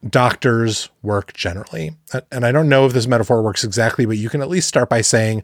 [0.07, 1.95] doctors work generally.
[2.31, 4.89] And I don't know if this metaphor works exactly, but you can at least start
[4.89, 5.43] by saying,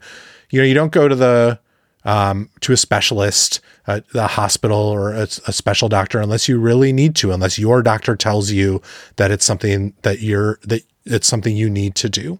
[0.50, 1.58] you know, you don't go to the
[2.06, 6.92] um, to a specialist, uh, the hospital, or a, a, special doctor unless you really
[6.92, 8.82] need to, unless your doctor tells you
[9.16, 12.38] that it's something that you're that it's something you need to do.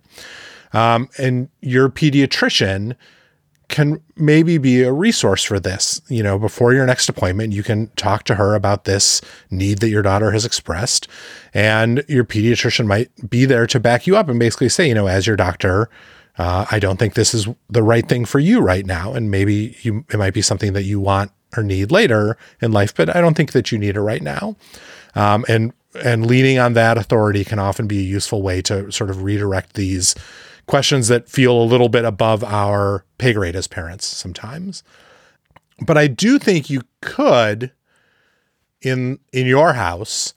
[0.73, 2.97] Um, and your pediatrician
[3.69, 6.01] can maybe be a resource for this.
[6.09, 9.89] You know, before your next appointment, you can talk to her about this need that
[9.89, 11.09] your daughter has expressed,
[11.55, 15.07] and your pediatrician might be there to back you up and basically say, you know,
[15.07, 15.89] as your doctor,
[16.37, 19.77] uh, I don't think this is the right thing for you right now, and maybe
[19.83, 23.21] you it might be something that you want or need later in life, but I
[23.21, 24.57] don't think that you need it right now.
[25.15, 29.11] Um, and and leaning on that authority can often be a useful way to sort
[29.11, 30.15] of redirect these
[30.67, 34.83] questions that feel a little bit above our pay grade as parents sometimes.
[35.81, 37.73] But I do think you could
[38.81, 40.35] in in your house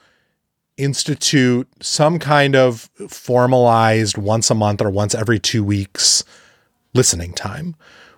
[0.77, 6.23] institute some kind of formalized once a month or once every 2 weeks
[6.93, 7.75] listening time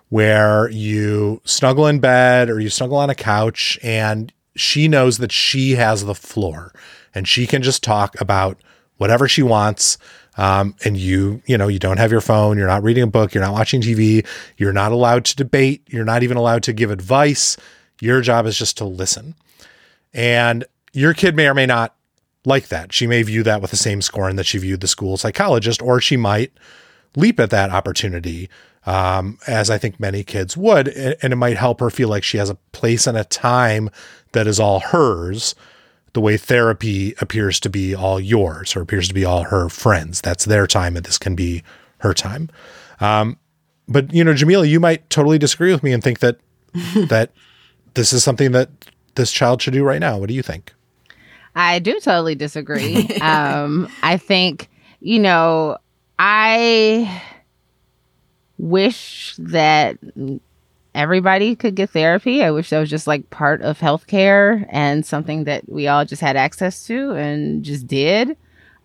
[0.08, 5.32] where you snuggle in bed or you snuggle on a couch and she knows that
[5.32, 6.72] she has the floor
[7.14, 8.60] and she can just talk about
[8.96, 9.98] whatever she wants.
[10.36, 13.34] Um, and you, you know, you don't have your phone, you're not reading a book,
[13.34, 16.90] you're not watching TV, you're not allowed to debate, you're not even allowed to give
[16.90, 17.56] advice.
[18.00, 19.34] Your job is just to listen.
[20.14, 21.94] And your kid may or may not
[22.44, 22.92] like that.
[22.92, 26.00] She may view that with the same scorn that she viewed the school psychologist, or
[26.00, 26.52] she might
[27.16, 28.48] leap at that opportunity,
[28.86, 30.88] um, as I think many kids would.
[30.88, 33.90] And it might help her feel like she has a place and a time
[34.32, 35.54] that is all hers
[36.12, 40.20] the way therapy appears to be all yours or appears to be all her friends.
[40.20, 41.62] That's their time, and this can be
[41.98, 42.50] her time.
[43.00, 43.38] Um,
[43.88, 46.38] but you know, Jamilah, you might totally disagree with me and think that
[47.08, 47.32] that
[47.94, 48.70] this is something that
[49.14, 50.18] this child should do right now.
[50.18, 50.72] What do you think?
[51.54, 53.08] I do totally disagree.
[53.20, 54.68] um, I think
[55.00, 55.78] you know,
[56.18, 57.22] I
[58.58, 59.98] wish that
[60.94, 62.42] everybody could get therapy.
[62.42, 66.22] I wish that was just like part of healthcare and something that we all just
[66.22, 68.36] had access to and just did.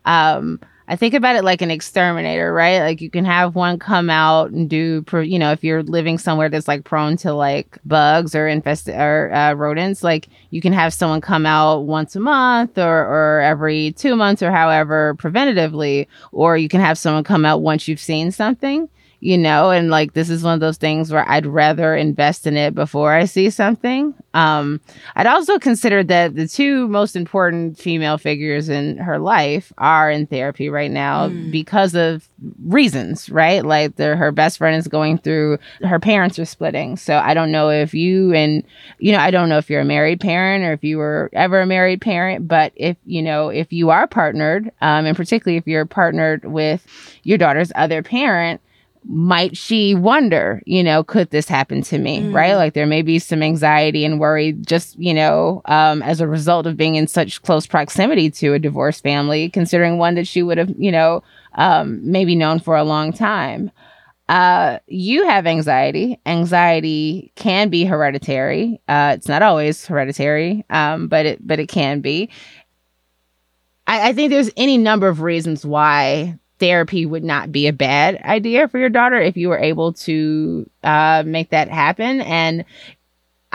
[0.05, 2.79] Um, I think about it like an exterminator, right?
[2.79, 6.47] Like you can have one come out and do, you know, if you're living somewhere
[6.47, 10.93] that's like prone to like bugs or infest or uh, rodents, like you can have
[10.93, 16.55] someone come out once a month or or every two months or however preventatively, or
[16.55, 18.87] you can have someone come out once you've seen something
[19.25, 22.57] you know, and like this is one of those things where I'd rather invest in
[22.57, 24.13] it before I see something.
[24.35, 24.79] Um,
[25.15, 30.27] I'd also consider that the two most important female figures in her life are in
[30.27, 31.51] therapy right now mm.
[31.51, 32.29] because of
[32.67, 33.65] reasons, right?
[33.65, 36.95] Like her best friend is going through, her parents are splitting.
[36.95, 38.63] So I don't know if you and,
[38.99, 41.61] you know, I don't know if you're a married parent or if you were ever
[41.61, 45.65] a married parent, but if, you know, if you are partnered, um, and particularly if
[45.65, 46.85] you're partnered with
[47.23, 48.61] your daughter's other parent,
[49.07, 52.21] might she wonder, you know, could this happen to me?
[52.21, 52.33] Mm.
[52.33, 52.55] Right.
[52.55, 56.65] Like there may be some anxiety and worry just, you know, um, as a result
[56.65, 60.57] of being in such close proximity to a divorced family, considering one that she would
[60.57, 63.71] have, you know, um, maybe known for a long time.
[64.27, 66.19] Uh, you have anxiety.
[66.25, 68.81] Anxiety can be hereditary.
[68.87, 72.29] Uh, it's not always hereditary, um, but it but it can be.
[73.85, 78.21] I, I think there's any number of reasons why therapy would not be a bad
[78.23, 82.21] idea for your daughter if you were able to uh, make that happen.
[82.21, 82.65] And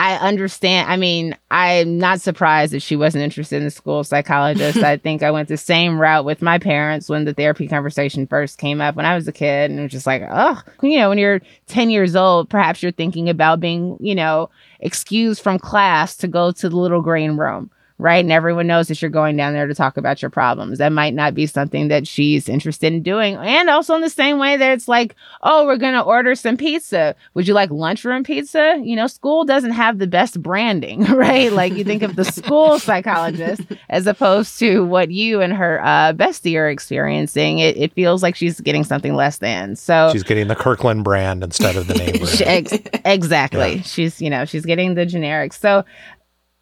[0.01, 0.91] I understand.
[0.91, 4.77] I mean, I'm not surprised that she wasn't interested in the school psychologist.
[4.83, 8.57] I think I went the same route with my parents when the therapy conversation first
[8.57, 9.69] came up when I was a kid.
[9.69, 12.91] And it was just like, oh, you know, when you're 10 years old, perhaps you're
[12.91, 14.49] thinking about being, you know,
[14.79, 17.69] excused from class to go to the little green room
[18.01, 18.25] right?
[18.25, 20.79] And everyone knows that you're going down there to talk about your problems.
[20.79, 23.35] That might not be something that she's interested in doing.
[23.35, 26.57] And also in the same way that it's like, oh, we're going to order some
[26.57, 27.15] pizza.
[27.35, 28.81] Would you like lunchroom pizza?
[28.83, 31.53] You know, school doesn't have the best branding, right?
[31.53, 36.13] Like you think of the school psychologist as opposed to what you and her uh,
[36.13, 37.59] bestie are experiencing.
[37.59, 39.75] It, it feels like she's getting something less than.
[39.75, 42.15] So she's getting the Kirkland brand instead of the name.
[42.41, 43.75] Ex- exactly.
[43.75, 43.81] Yeah.
[43.83, 45.53] She's, you know, she's getting the generic.
[45.53, 45.85] So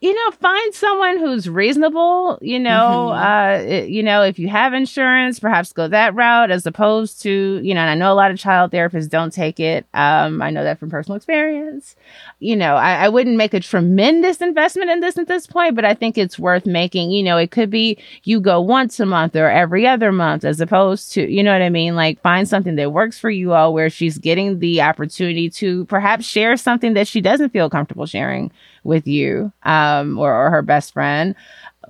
[0.01, 2.39] you know, find someone who's reasonable.
[2.41, 3.81] You know, mm-hmm.
[3.81, 7.73] uh, you know, if you have insurance, perhaps go that route as opposed to, you
[7.73, 9.85] know, and I know a lot of child therapists don't take it.
[9.93, 11.97] Um, I know that from personal experience.
[12.39, 15.83] You know, I, I wouldn't make a tremendous investment in this at this point, but
[15.83, 17.11] I think it's worth making.
[17.11, 20.61] You know, it could be you go once a month or every other month as
[20.61, 21.95] opposed to, you know what I mean?
[21.95, 26.25] Like find something that works for you all where she's getting the opportunity to perhaps
[26.25, 28.49] share something that she doesn't feel comfortable sharing
[28.89, 31.35] with you um, or, or her best friend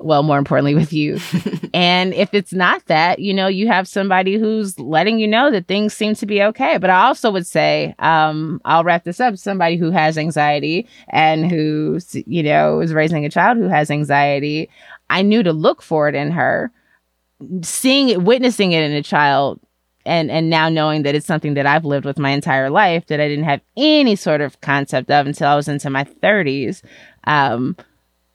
[0.01, 1.19] well, more importantly, with you.
[1.73, 5.67] and if it's not that, you know, you have somebody who's letting you know that
[5.67, 6.77] things seem to be okay.
[6.77, 11.49] But I also would say, um, I'll wrap this up somebody who has anxiety and
[11.49, 14.69] who, you know, is raising a child who has anxiety.
[15.09, 16.71] I knew to look for it in her.
[17.61, 19.59] Seeing it, witnessing it in a child
[20.09, 23.21] and and now knowing that it's something that I've lived with my entire life that
[23.21, 26.81] I didn't have any sort of concept of until I was into my 30s.
[27.25, 27.77] Um,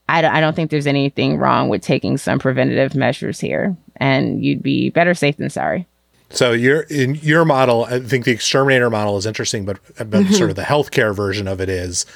[0.08, 4.44] I don't, I don't think there's anything wrong with taking some preventative measures here, and
[4.44, 5.86] you'd be better safe than sorry.
[6.30, 7.84] So you're in your model.
[7.84, 11.60] I think the exterminator model is interesting, but, but sort of the healthcare version of
[11.60, 12.06] it is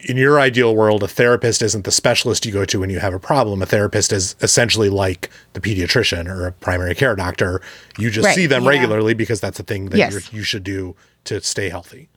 [0.00, 3.14] in your ideal world, a therapist isn't the specialist you go to when you have
[3.14, 3.62] a problem.
[3.62, 7.60] A therapist is essentially like the pediatrician or a primary care doctor.
[7.98, 8.34] You just right.
[8.34, 8.70] see them yeah.
[8.70, 10.32] regularly because that's a thing that yes.
[10.32, 10.94] you should do
[11.24, 12.08] to stay healthy.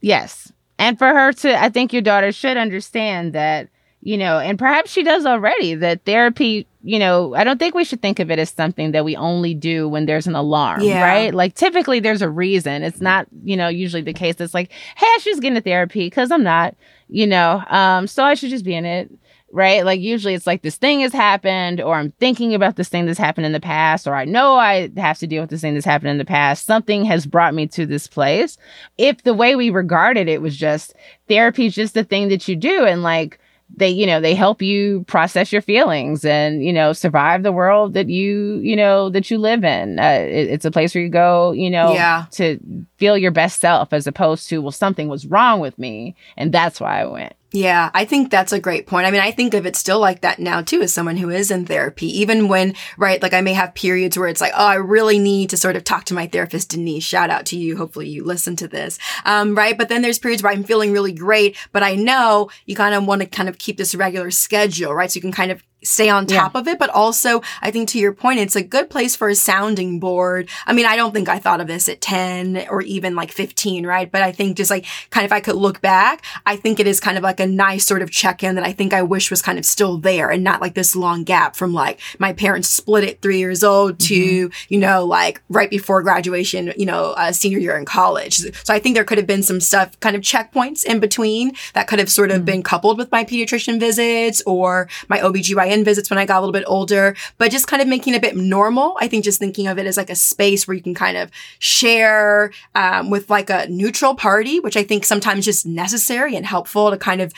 [0.00, 0.52] Yes.
[0.78, 3.68] And for her to, I think your daughter should understand that,
[4.02, 7.84] you know, and perhaps she does already, that therapy, you know, I don't think we
[7.84, 11.02] should think of it as something that we only do when there's an alarm, yeah.
[11.02, 11.32] right?
[11.32, 12.82] Like typically there's a reason.
[12.82, 16.06] It's not, you know, usually the case that's like, hey, I should get into therapy
[16.06, 16.74] because I'm not
[17.12, 19.10] you know um so i should just be in it
[19.52, 23.04] right like usually it's like this thing has happened or i'm thinking about this thing
[23.04, 25.74] that's happened in the past or i know i have to deal with this thing
[25.74, 28.56] that's happened in the past something has brought me to this place
[28.96, 30.94] if the way we regarded it was just
[31.28, 33.38] therapy is just the thing that you do and like
[33.76, 37.94] they you know they help you process your feelings and you know survive the world
[37.94, 41.10] that you you know that you live in uh, it, it's a place where you
[41.10, 42.26] go you know yeah.
[42.30, 42.58] to
[42.96, 46.80] feel your best self as opposed to well something was wrong with me and that's
[46.80, 49.06] why i went yeah, I think that's a great point.
[49.06, 51.50] I mean, I think of it still like that now too, as someone who is
[51.50, 54.74] in therapy, even when, right, like I may have periods where it's like, oh, I
[54.76, 57.04] really need to sort of talk to my therapist, Denise.
[57.04, 57.76] Shout out to you.
[57.76, 58.98] Hopefully you listen to this.
[59.24, 59.76] Um, right.
[59.76, 63.06] But then there's periods where I'm feeling really great, but I know you kind of
[63.06, 65.10] want to kind of keep this regular schedule, right?
[65.10, 66.60] So you can kind of stay on top yeah.
[66.60, 69.34] of it, but also I think to your point, it's a good place for a
[69.34, 70.48] sounding board.
[70.66, 73.86] I mean, I don't think I thought of this at 10 or even like 15,
[73.86, 74.10] right?
[74.10, 76.86] But I think just like kind of if I could look back, I think it
[76.86, 79.30] is kind of like a nice sort of check in that I think I wish
[79.30, 82.68] was kind of still there and not like this long gap from like my parents
[82.68, 84.74] split at three years old to, mm-hmm.
[84.74, 88.38] you know, like right before graduation, you know, uh, senior year in college.
[88.64, 91.86] So I think there could have been some stuff kind of checkpoints in between that
[91.88, 92.44] could have sort of mm-hmm.
[92.46, 96.40] been coupled with my pediatrician visits or my OBGYN in visits when I got a
[96.40, 98.96] little bit older, but just kind of making it a bit normal.
[99.00, 101.30] I think just thinking of it as like a space where you can kind of
[101.58, 106.90] share um, with like a neutral party, which I think sometimes just necessary and helpful
[106.90, 107.32] to kind of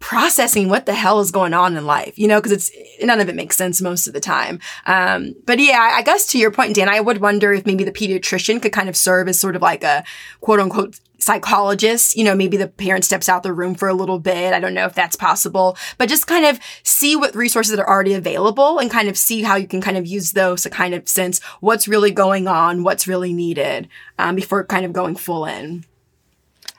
[0.00, 2.70] processing what the hell is going on in life, you know, because it's
[3.04, 4.60] none of it makes sense most of the time.
[4.86, 7.92] Um, but yeah, I guess to your point, Dan, I would wonder if maybe the
[7.92, 10.04] pediatrician could kind of serve as sort of like a
[10.40, 12.16] quote unquote psychologist.
[12.16, 14.54] You know, maybe the parent steps out the room for a little bit.
[14.54, 17.88] I don't know if that's possible, but just kind of see what resources that are
[17.88, 20.94] already available and kind of see how you can kind of use those to kind
[20.94, 25.44] of sense what's really going on, what's really needed um, before kind of going full
[25.44, 25.84] in.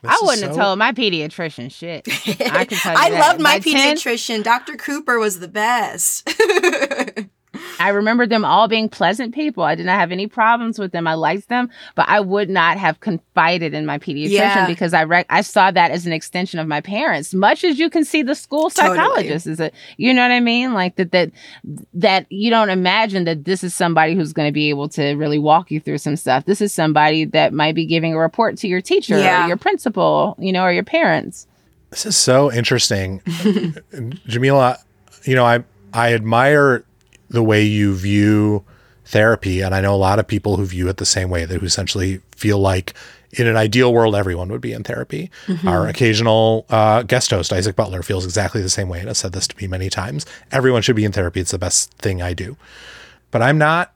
[0.04, 2.08] I wouldn't have told my pediatrician shit.
[2.52, 3.20] I can tell you I that.
[3.20, 4.44] loved my By 10, pediatrician.
[4.44, 4.78] Dr.
[4.78, 6.28] Cooper was the best.
[7.80, 9.64] I remember them all being pleasant people.
[9.64, 11.08] I did not have any problems with them.
[11.08, 14.68] I liked them, but I would not have confided in my pediatrician Yeah.
[14.68, 17.34] because I rec- I saw that as an extension of my parents.
[17.34, 18.98] Much as you can see the school Totally.
[18.98, 20.74] psychologist is it, you know what I mean?
[20.74, 21.32] Like that that
[21.94, 25.40] that you don't imagine that this is somebody who's going to be able to really
[25.40, 26.46] walk you through some stuff.
[26.46, 29.46] This is somebody that might be giving a report to your teacher Yeah.
[29.46, 31.48] or your principal, you know, or your parents.
[31.92, 33.20] This is so interesting.
[34.28, 34.78] Jamilah,
[35.24, 35.64] you know, I
[35.94, 36.84] I admire
[37.30, 38.64] the way you view
[39.06, 41.60] therapy and I know a lot of people who view it the same way that
[41.60, 42.94] who essentially feel like
[43.32, 45.32] in an ideal world everyone would be in therapy.
[45.66, 49.34] Our occasional uh, guest host Isaac Butler feels exactly the same way and has said
[49.34, 50.26] this to me many times.
[50.52, 51.40] Everyone should be in therapy.
[51.40, 52.58] It's the best thing I do.
[53.32, 53.94] But I'm not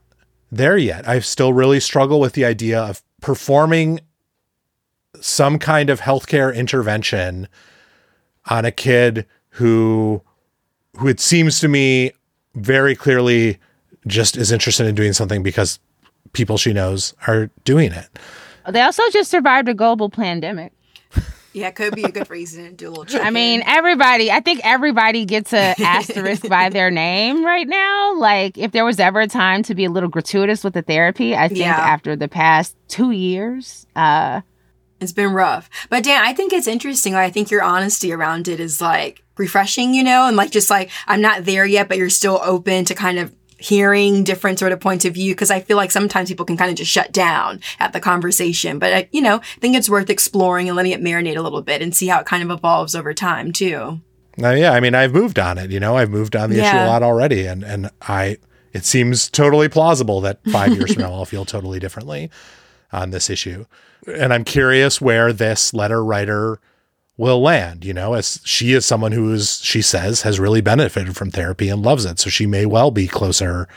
[0.51, 1.07] there yet.
[1.07, 4.01] I still really struggle with the idea of performing
[5.19, 7.47] some kind of healthcare intervention
[8.47, 10.21] on a kid who
[10.97, 12.11] who it seems to me
[12.55, 13.57] very clearly
[14.07, 15.79] just is interested in doing something because
[16.33, 18.07] people she knows are doing it.
[18.69, 20.71] They also just survived a global pandemic.
[21.53, 24.31] yeah, it could be a good reason to do a little check I mean, everybody,
[24.31, 28.15] I think everybody gets a asterisk by their name right now.
[28.17, 31.35] Like, if there was ever a time to be a little gratuitous with the therapy,
[31.35, 31.75] I think Yeah.
[31.75, 34.41] after the past two years, uh,
[35.03, 35.69] It's been rough.
[35.89, 37.13] But Dan, I think it's interesting.
[37.13, 40.69] Like, I think your honesty around it is like refreshing, you know, and like just
[40.69, 44.73] like I'm not there yet, but you're still open to kind of hearing different sort
[44.73, 47.13] of points of view because I feel like sometimes people can kind of just shut
[47.13, 48.77] down at the conversation.
[48.77, 51.61] But I, you know, I think it's worth exploring and letting it marinate a little
[51.61, 54.01] bit and see how it kind of evolves over time too.
[54.35, 55.71] Now, yeah, I mean, I've moved on it.
[55.71, 58.37] You know, I've moved on the issue a lot already, and and I
[58.73, 62.31] it seems totally plausible that five years from now I'll feel totally differently
[62.93, 63.65] on this issue,
[64.07, 66.59] and I'm curious where this letter writer
[67.17, 67.83] will land.
[67.83, 71.69] You know, as she is someone who is she says has really benefited from therapy
[71.69, 73.67] and loves it, so she may well be closer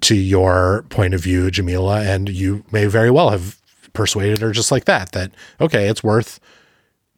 [0.00, 3.58] to your point of view, Jamilah, and you may very well have
[3.92, 5.12] persuaded her just like that.
[5.12, 6.40] That okay, it's worth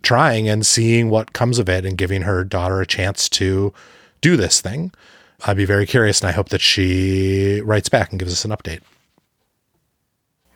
[0.03, 3.73] trying and seeing what comes of it and giving her daughter a chance to
[4.21, 4.93] do this thing.
[5.45, 8.51] I'd be very curious and I hope that she writes back and gives us an
[8.51, 8.81] update.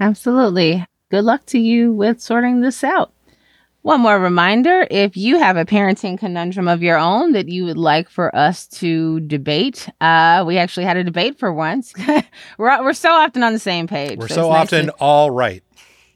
[0.00, 0.84] Absolutely.
[1.10, 3.12] Good luck to you with sorting this out.
[3.82, 7.76] One more reminder if you have a parenting conundrum of your own that you would
[7.76, 11.94] like for us to debate, uh, we actually had a debate for once.
[12.58, 14.18] we're, we're so often on the same page.
[14.18, 15.62] We're so so it's nice often to- all right.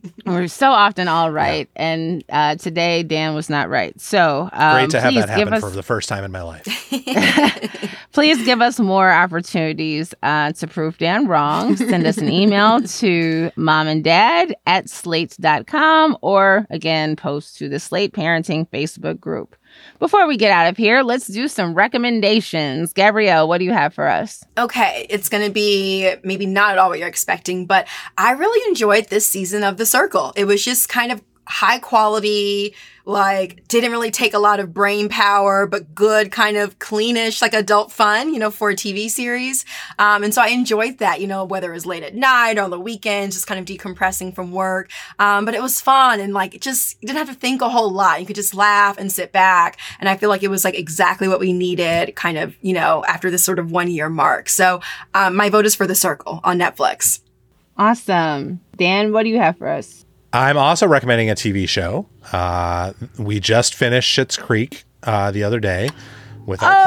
[0.26, 3.98] We're so often all right, and uh, today Dan was not right.
[4.00, 6.64] So um, Great to have that happen us for the first time in my life.
[8.12, 11.76] please give us more opportunities uh, to prove Dan wrong.
[11.76, 17.80] Send us an email to mom and dad at slate.com or again post to the
[17.80, 19.56] Slate Parenting Facebook group.
[20.00, 22.94] Before we get out of here, let's do some recommendations.
[22.94, 24.42] Gabrielle, what do you have for us?
[24.56, 27.86] Okay, it's going to be maybe not at all what you're expecting, but
[28.16, 30.32] I really enjoyed this season of The Circle.
[30.36, 31.20] It was just kind of
[31.50, 32.74] high quality,
[33.04, 37.54] like didn't really take a lot of brain power, but good kind of cleanish, like
[37.54, 39.64] adult fun, you know, for a TV series.
[39.98, 42.62] Um, and so I enjoyed that, you know, whether it was late at night or
[42.62, 44.90] on the weekends, just kind of decompressing from work.
[45.18, 48.20] Um, but it was fun and like just didn't have to think a whole lot.
[48.20, 49.78] You could just laugh and sit back.
[49.98, 53.04] And I feel like it was like exactly what we needed kind of, you know,
[53.08, 54.48] after this sort of one year mark.
[54.48, 54.80] So
[55.14, 57.20] um, my vote is for The Circle on Netflix.
[57.76, 58.60] Awesome.
[58.76, 60.04] Dan, what do you have for us?
[60.32, 62.06] I'm also recommending a TV show.
[62.32, 65.90] Uh, we just finished Schitt's Creek uh, the other day
[66.46, 66.86] with our kids.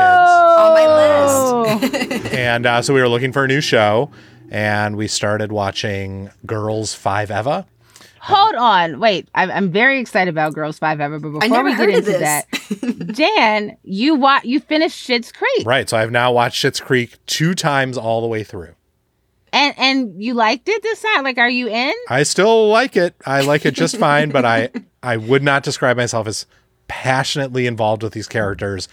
[0.60, 1.80] On my Oh.
[1.82, 2.10] list.
[2.10, 2.34] kids.
[2.34, 4.12] And uh, so we were looking for a new show
[4.50, 7.66] and we started watching Girls Five Eva.
[8.22, 9.00] Hold on.
[9.02, 9.28] Wait.
[9.36, 12.20] I'm, I'm very excited about Girls Five Eva, but before never we get into this.
[12.22, 15.66] that, Dan, you wa- you finished Schitt's Creek.
[15.66, 15.89] Right.
[15.89, 18.76] So I've now watched Schitt's Creek two times all the way through.
[19.54, 21.24] And and you liked it this time?
[21.24, 21.93] Like, are you in?
[22.10, 23.16] I still like it.
[23.26, 24.70] I like it just fine, but I
[25.04, 26.45] I would not describe myself as
[26.88, 28.88] passionately involved with these characters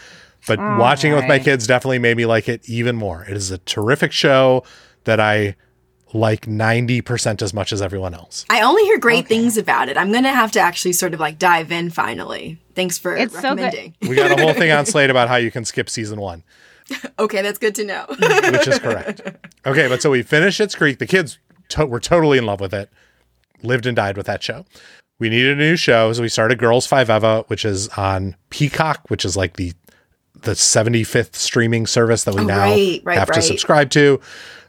[0.47, 3.25] But All watching it with my kids definitely made me like it even more.
[3.25, 4.63] It is a terrific show
[5.05, 5.57] that I
[6.13, 8.45] like 90% as much as everyone else.
[8.51, 9.97] I only hear great things about it.
[9.97, 12.59] I'm gonna have to actually sort of like dive in finally.
[12.75, 13.65] Thanks for It's so good.
[13.65, 13.95] recommending.
[14.09, 16.43] We got a whole thing on Slate about how you can skip season one,
[17.19, 18.07] Okay, that's good to know.
[18.09, 19.21] which is correct.
[19.67, 20.99] Okay, but so we finished Schitt's Creek.
[20.99, 21.39] The kids
[21.71, 22.91] to- were totally in love with it,
[23.63, 24.65] lived and died with that show.
[25.19, 29.03] We needed a new show, so we started Girls Five Eva, which is on Peacock,
[29.09, 29.73] which is like the
[30.43, 34.19] the 75th streaming service that we Oh, now right, right, have to subscribe to.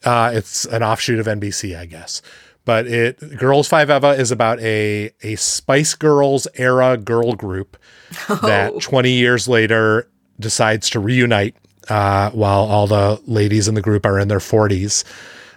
[0.04, 2.22] Uh, it's an offshoot of NBC, I guess.
[2.66, 7.78] But it Girls Five Eva is about a a Spice Girls era girl group
[8.30, 8.36] Oh.
[8.44, 10.10] that 20 years later
[10.40, 11.56] decides to reunite
[11.90, 15.04] uh, while all the ladies in the group are in their 40s.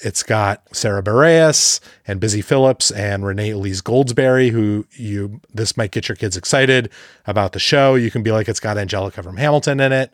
[0.01, 5.93] It's got Sara Bareilles and Busy Phillips and Renee Elise Goldsberry, who you this might
[5.93, 6.91] get your kids excited
[7.27, 7.95] about the show.
[7.95, 10.13] You can be like, it's got Angelica from Hamilton in it.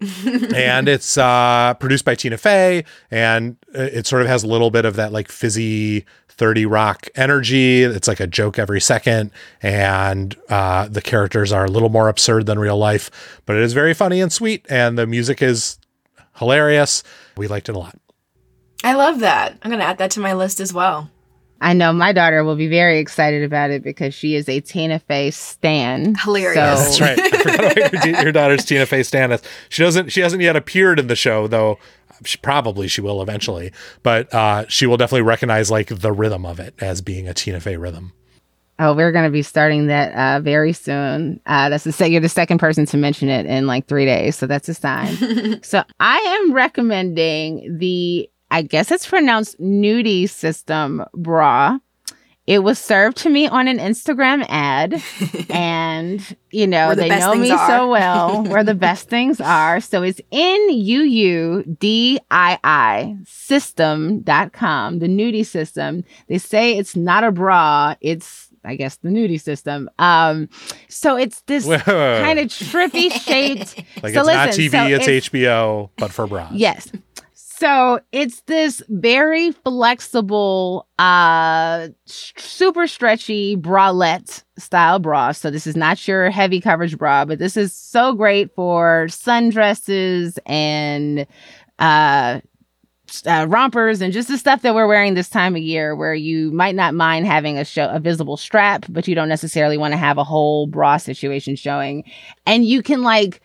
[0.54, 4.86] and it's uh, produced by Tina Fey, and it sort of has a little bit
[4.86, 6.06] of that like fizzy
[6.40, 7.82] 30 Rock energy.
[7.82, 9.30] It's like a joke every second,
[9.62, 13.10] and uh, the characters are a little more absurd than real life,
[13.44, 15.78] but it is very funny and sweet, and the music is
[16.38, 17.02] hilarious.
[17.36, 17.94] We liked it a lot.
[18.82, 19.58] I love that.
[19.62, 21.10] I'm gonna add that to my list as well.
[21.60, 24.98] I know my daughter will be very excited about it because she is a Tina
[24.98, 26.14] Fey stan.
[26.14, 26.54] Hilarious.
[26.96, 27.18] So- That's right.
[27.20, 29.44] I forgot your, your daughter's Tina Fey Stannis.
[29.68, 30.08] She doesn't.
[30.08, 31.78] She hasn't yet appeared in the show, though.
[32.24, 36.60] She probably she will eventually, but uh, she will definitely recognize like the rhythm of
[36.60, 38.12] it as being a Tina Fey rhythm.
[38.82, 41.38] Oh, we're going to be starting that uh, very soon.
[41.44, 44.36] Uh, that's the se- you're the second person to mention it in like three days,
[44.36, 45.62] so that's a sign.
[45.62, 51.78] so I am recommending the, I guess it's pronounced Nuudii System bra.
[52.50, 55.00] It was served to me on an Instagram ad,
[55.50, 57.68] and you know the they know me are.
[57.68, 59.80] so well where the best things are.
[59.80, 66.02] So it's N U U D I I system.com, the Nuudii system.
[66.26, 69.88] They say it's not a bra, it's I guess the Nuudii system.
[70.00, 70.48] Um
[70.88, 75.90] so it's this kind of trippy shaped Like so it's not TV, so it's, HBO,
[75.98, 76.50] but for bras.
[76.52, 76.90] Yes.
[77.60, 85.32] So it's this very flexible, uh, super stretchy bralette style bra.
[85.32, 90.38] So this is not your heavy coverage bra, but this is so great for sundresses
[90.46, 91.26] and
[91.78, 92.40] uh,
[93.26, 96.50] uh, rompers and just the stuff that we're wearing this time of year, where you
[96.52, 99.98] might not mind having a show a visible strap, but you don't necessarily want to
[99.98, 102.04] have a whole bra situation showing,
[102.46, 103.42] and you can like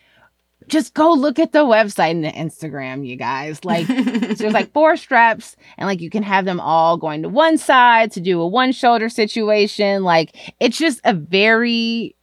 [0.67, 3.63] just go look at the website and the Instagram, you guys.
[3.63, 7.57] Like, there's like four straps, and like you can have them all going to one
[7.57, 10.03] side to do a one shoulder situation.
[10.03, 12.15] Like, it's just a very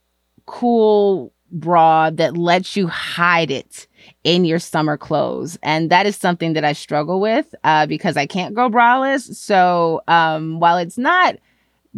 [0.46, 3.86] cool bra that lets you hide it
[4.24, 5.58] in your summer clothes.
[5.62, 9.34] And that is something that I struggle with uh, because I can't go braless.
[9.34, 11.36] So, um, while it's not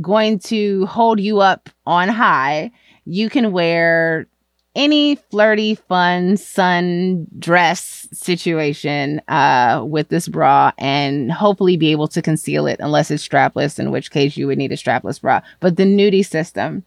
[0.01, 2.72] going to hold you up on high,
[3.05, 4.26] you can wear
[4.74, 12.20] any flirty, fun sun dress situation uh, with this bra and hopefully be able to
[12.22, 15.40] conceal it unless it's strapless, in which case you would need a strapless bra.
[15.60, 16.82] But the Nuudii system,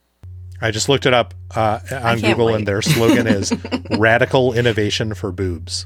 [0.61, 2.55] I just looked it up uh, on Google, wait.
[2.55, 3.53] and their slogan is
[3.97, 5.85] "Radical Innovation for Boobs."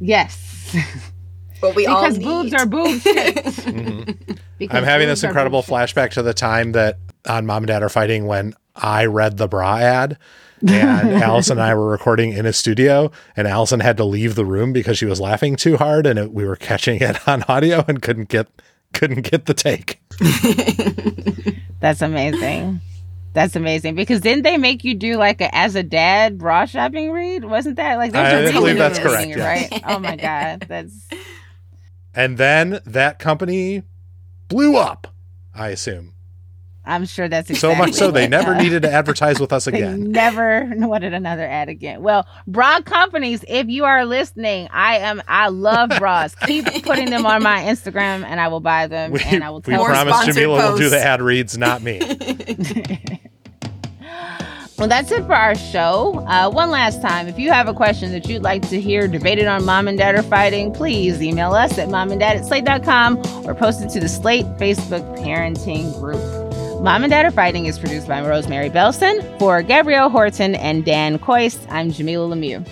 [0.00, 0.74] yes,
[1.60, 2.24] What we all because need.
[2.24, 3.02] boobs are boobs.
[3.02, 3.36] shit.
[4.62, 4.72] Mhm.
[4.74, 8.26] I'm having this incredible flashback to the time that on Mom and Dad are fighting
[8.26, 10.18] when I read the bra ad.
[10.70, 14.44] And Allison and I were recording in a studio, and Allison had to leave the
[14.44, 17.84] room because she was laughing too hard, and it, we were catching it on audio
[17.88, 18.48] and couldn't get
[18.92, 20.00] couldn't get the take.
[21.80, 22.80] That's amazing.
[23.32, 27.10] That's amazing because didn't they make you do like a as a dad bra shopping
[27.10, 27.44] read?
[27.44, 29.70] Wasn't that like I believe that's correct, yes.
[29.72, 29.82] right?
[29.86, 31.08] Oh my god, that's
[32.14, 33.84] And then that company
[34.48, 35.06] blew up.
[35.54, 36.11] I assume
[36.84, 39.64] I'm sure that's exactly so much so they never uh, needed to advertise with us
[39.72, 40.10] They again.
[40.10, 42.02] never wanted another ad again.
[42.02, 45.22] Well, bra companies, if you are listening, I am.
[45.28, 46.34] I love bras.
[46.34, 49.12] Keep putting them on my Instagram, and I will buy them.
[49.12, 49.78] We, and I will we tell.
[49.78, 52.00] More promise sponsored Jamilah will do the ad reads, not me.
[54.78, 56.24] Well, that's it for our show.
[56.26, 59.46] Uh, one last time, if you have a question that you'd like to hear debated
[59.46, 63.80] on Mom and Dad are fighting, please email us at momanddad at slate.com or post
[63.82, 66.41] it to the Slate Facebook parenting group.
[66.82, 69.38] Mom and Dad are fighting is produced by Rosemary Belson.
[69.38, 72.66] For Gabrielle Horton and Dan Kois, I'm Jamilah Lemieux.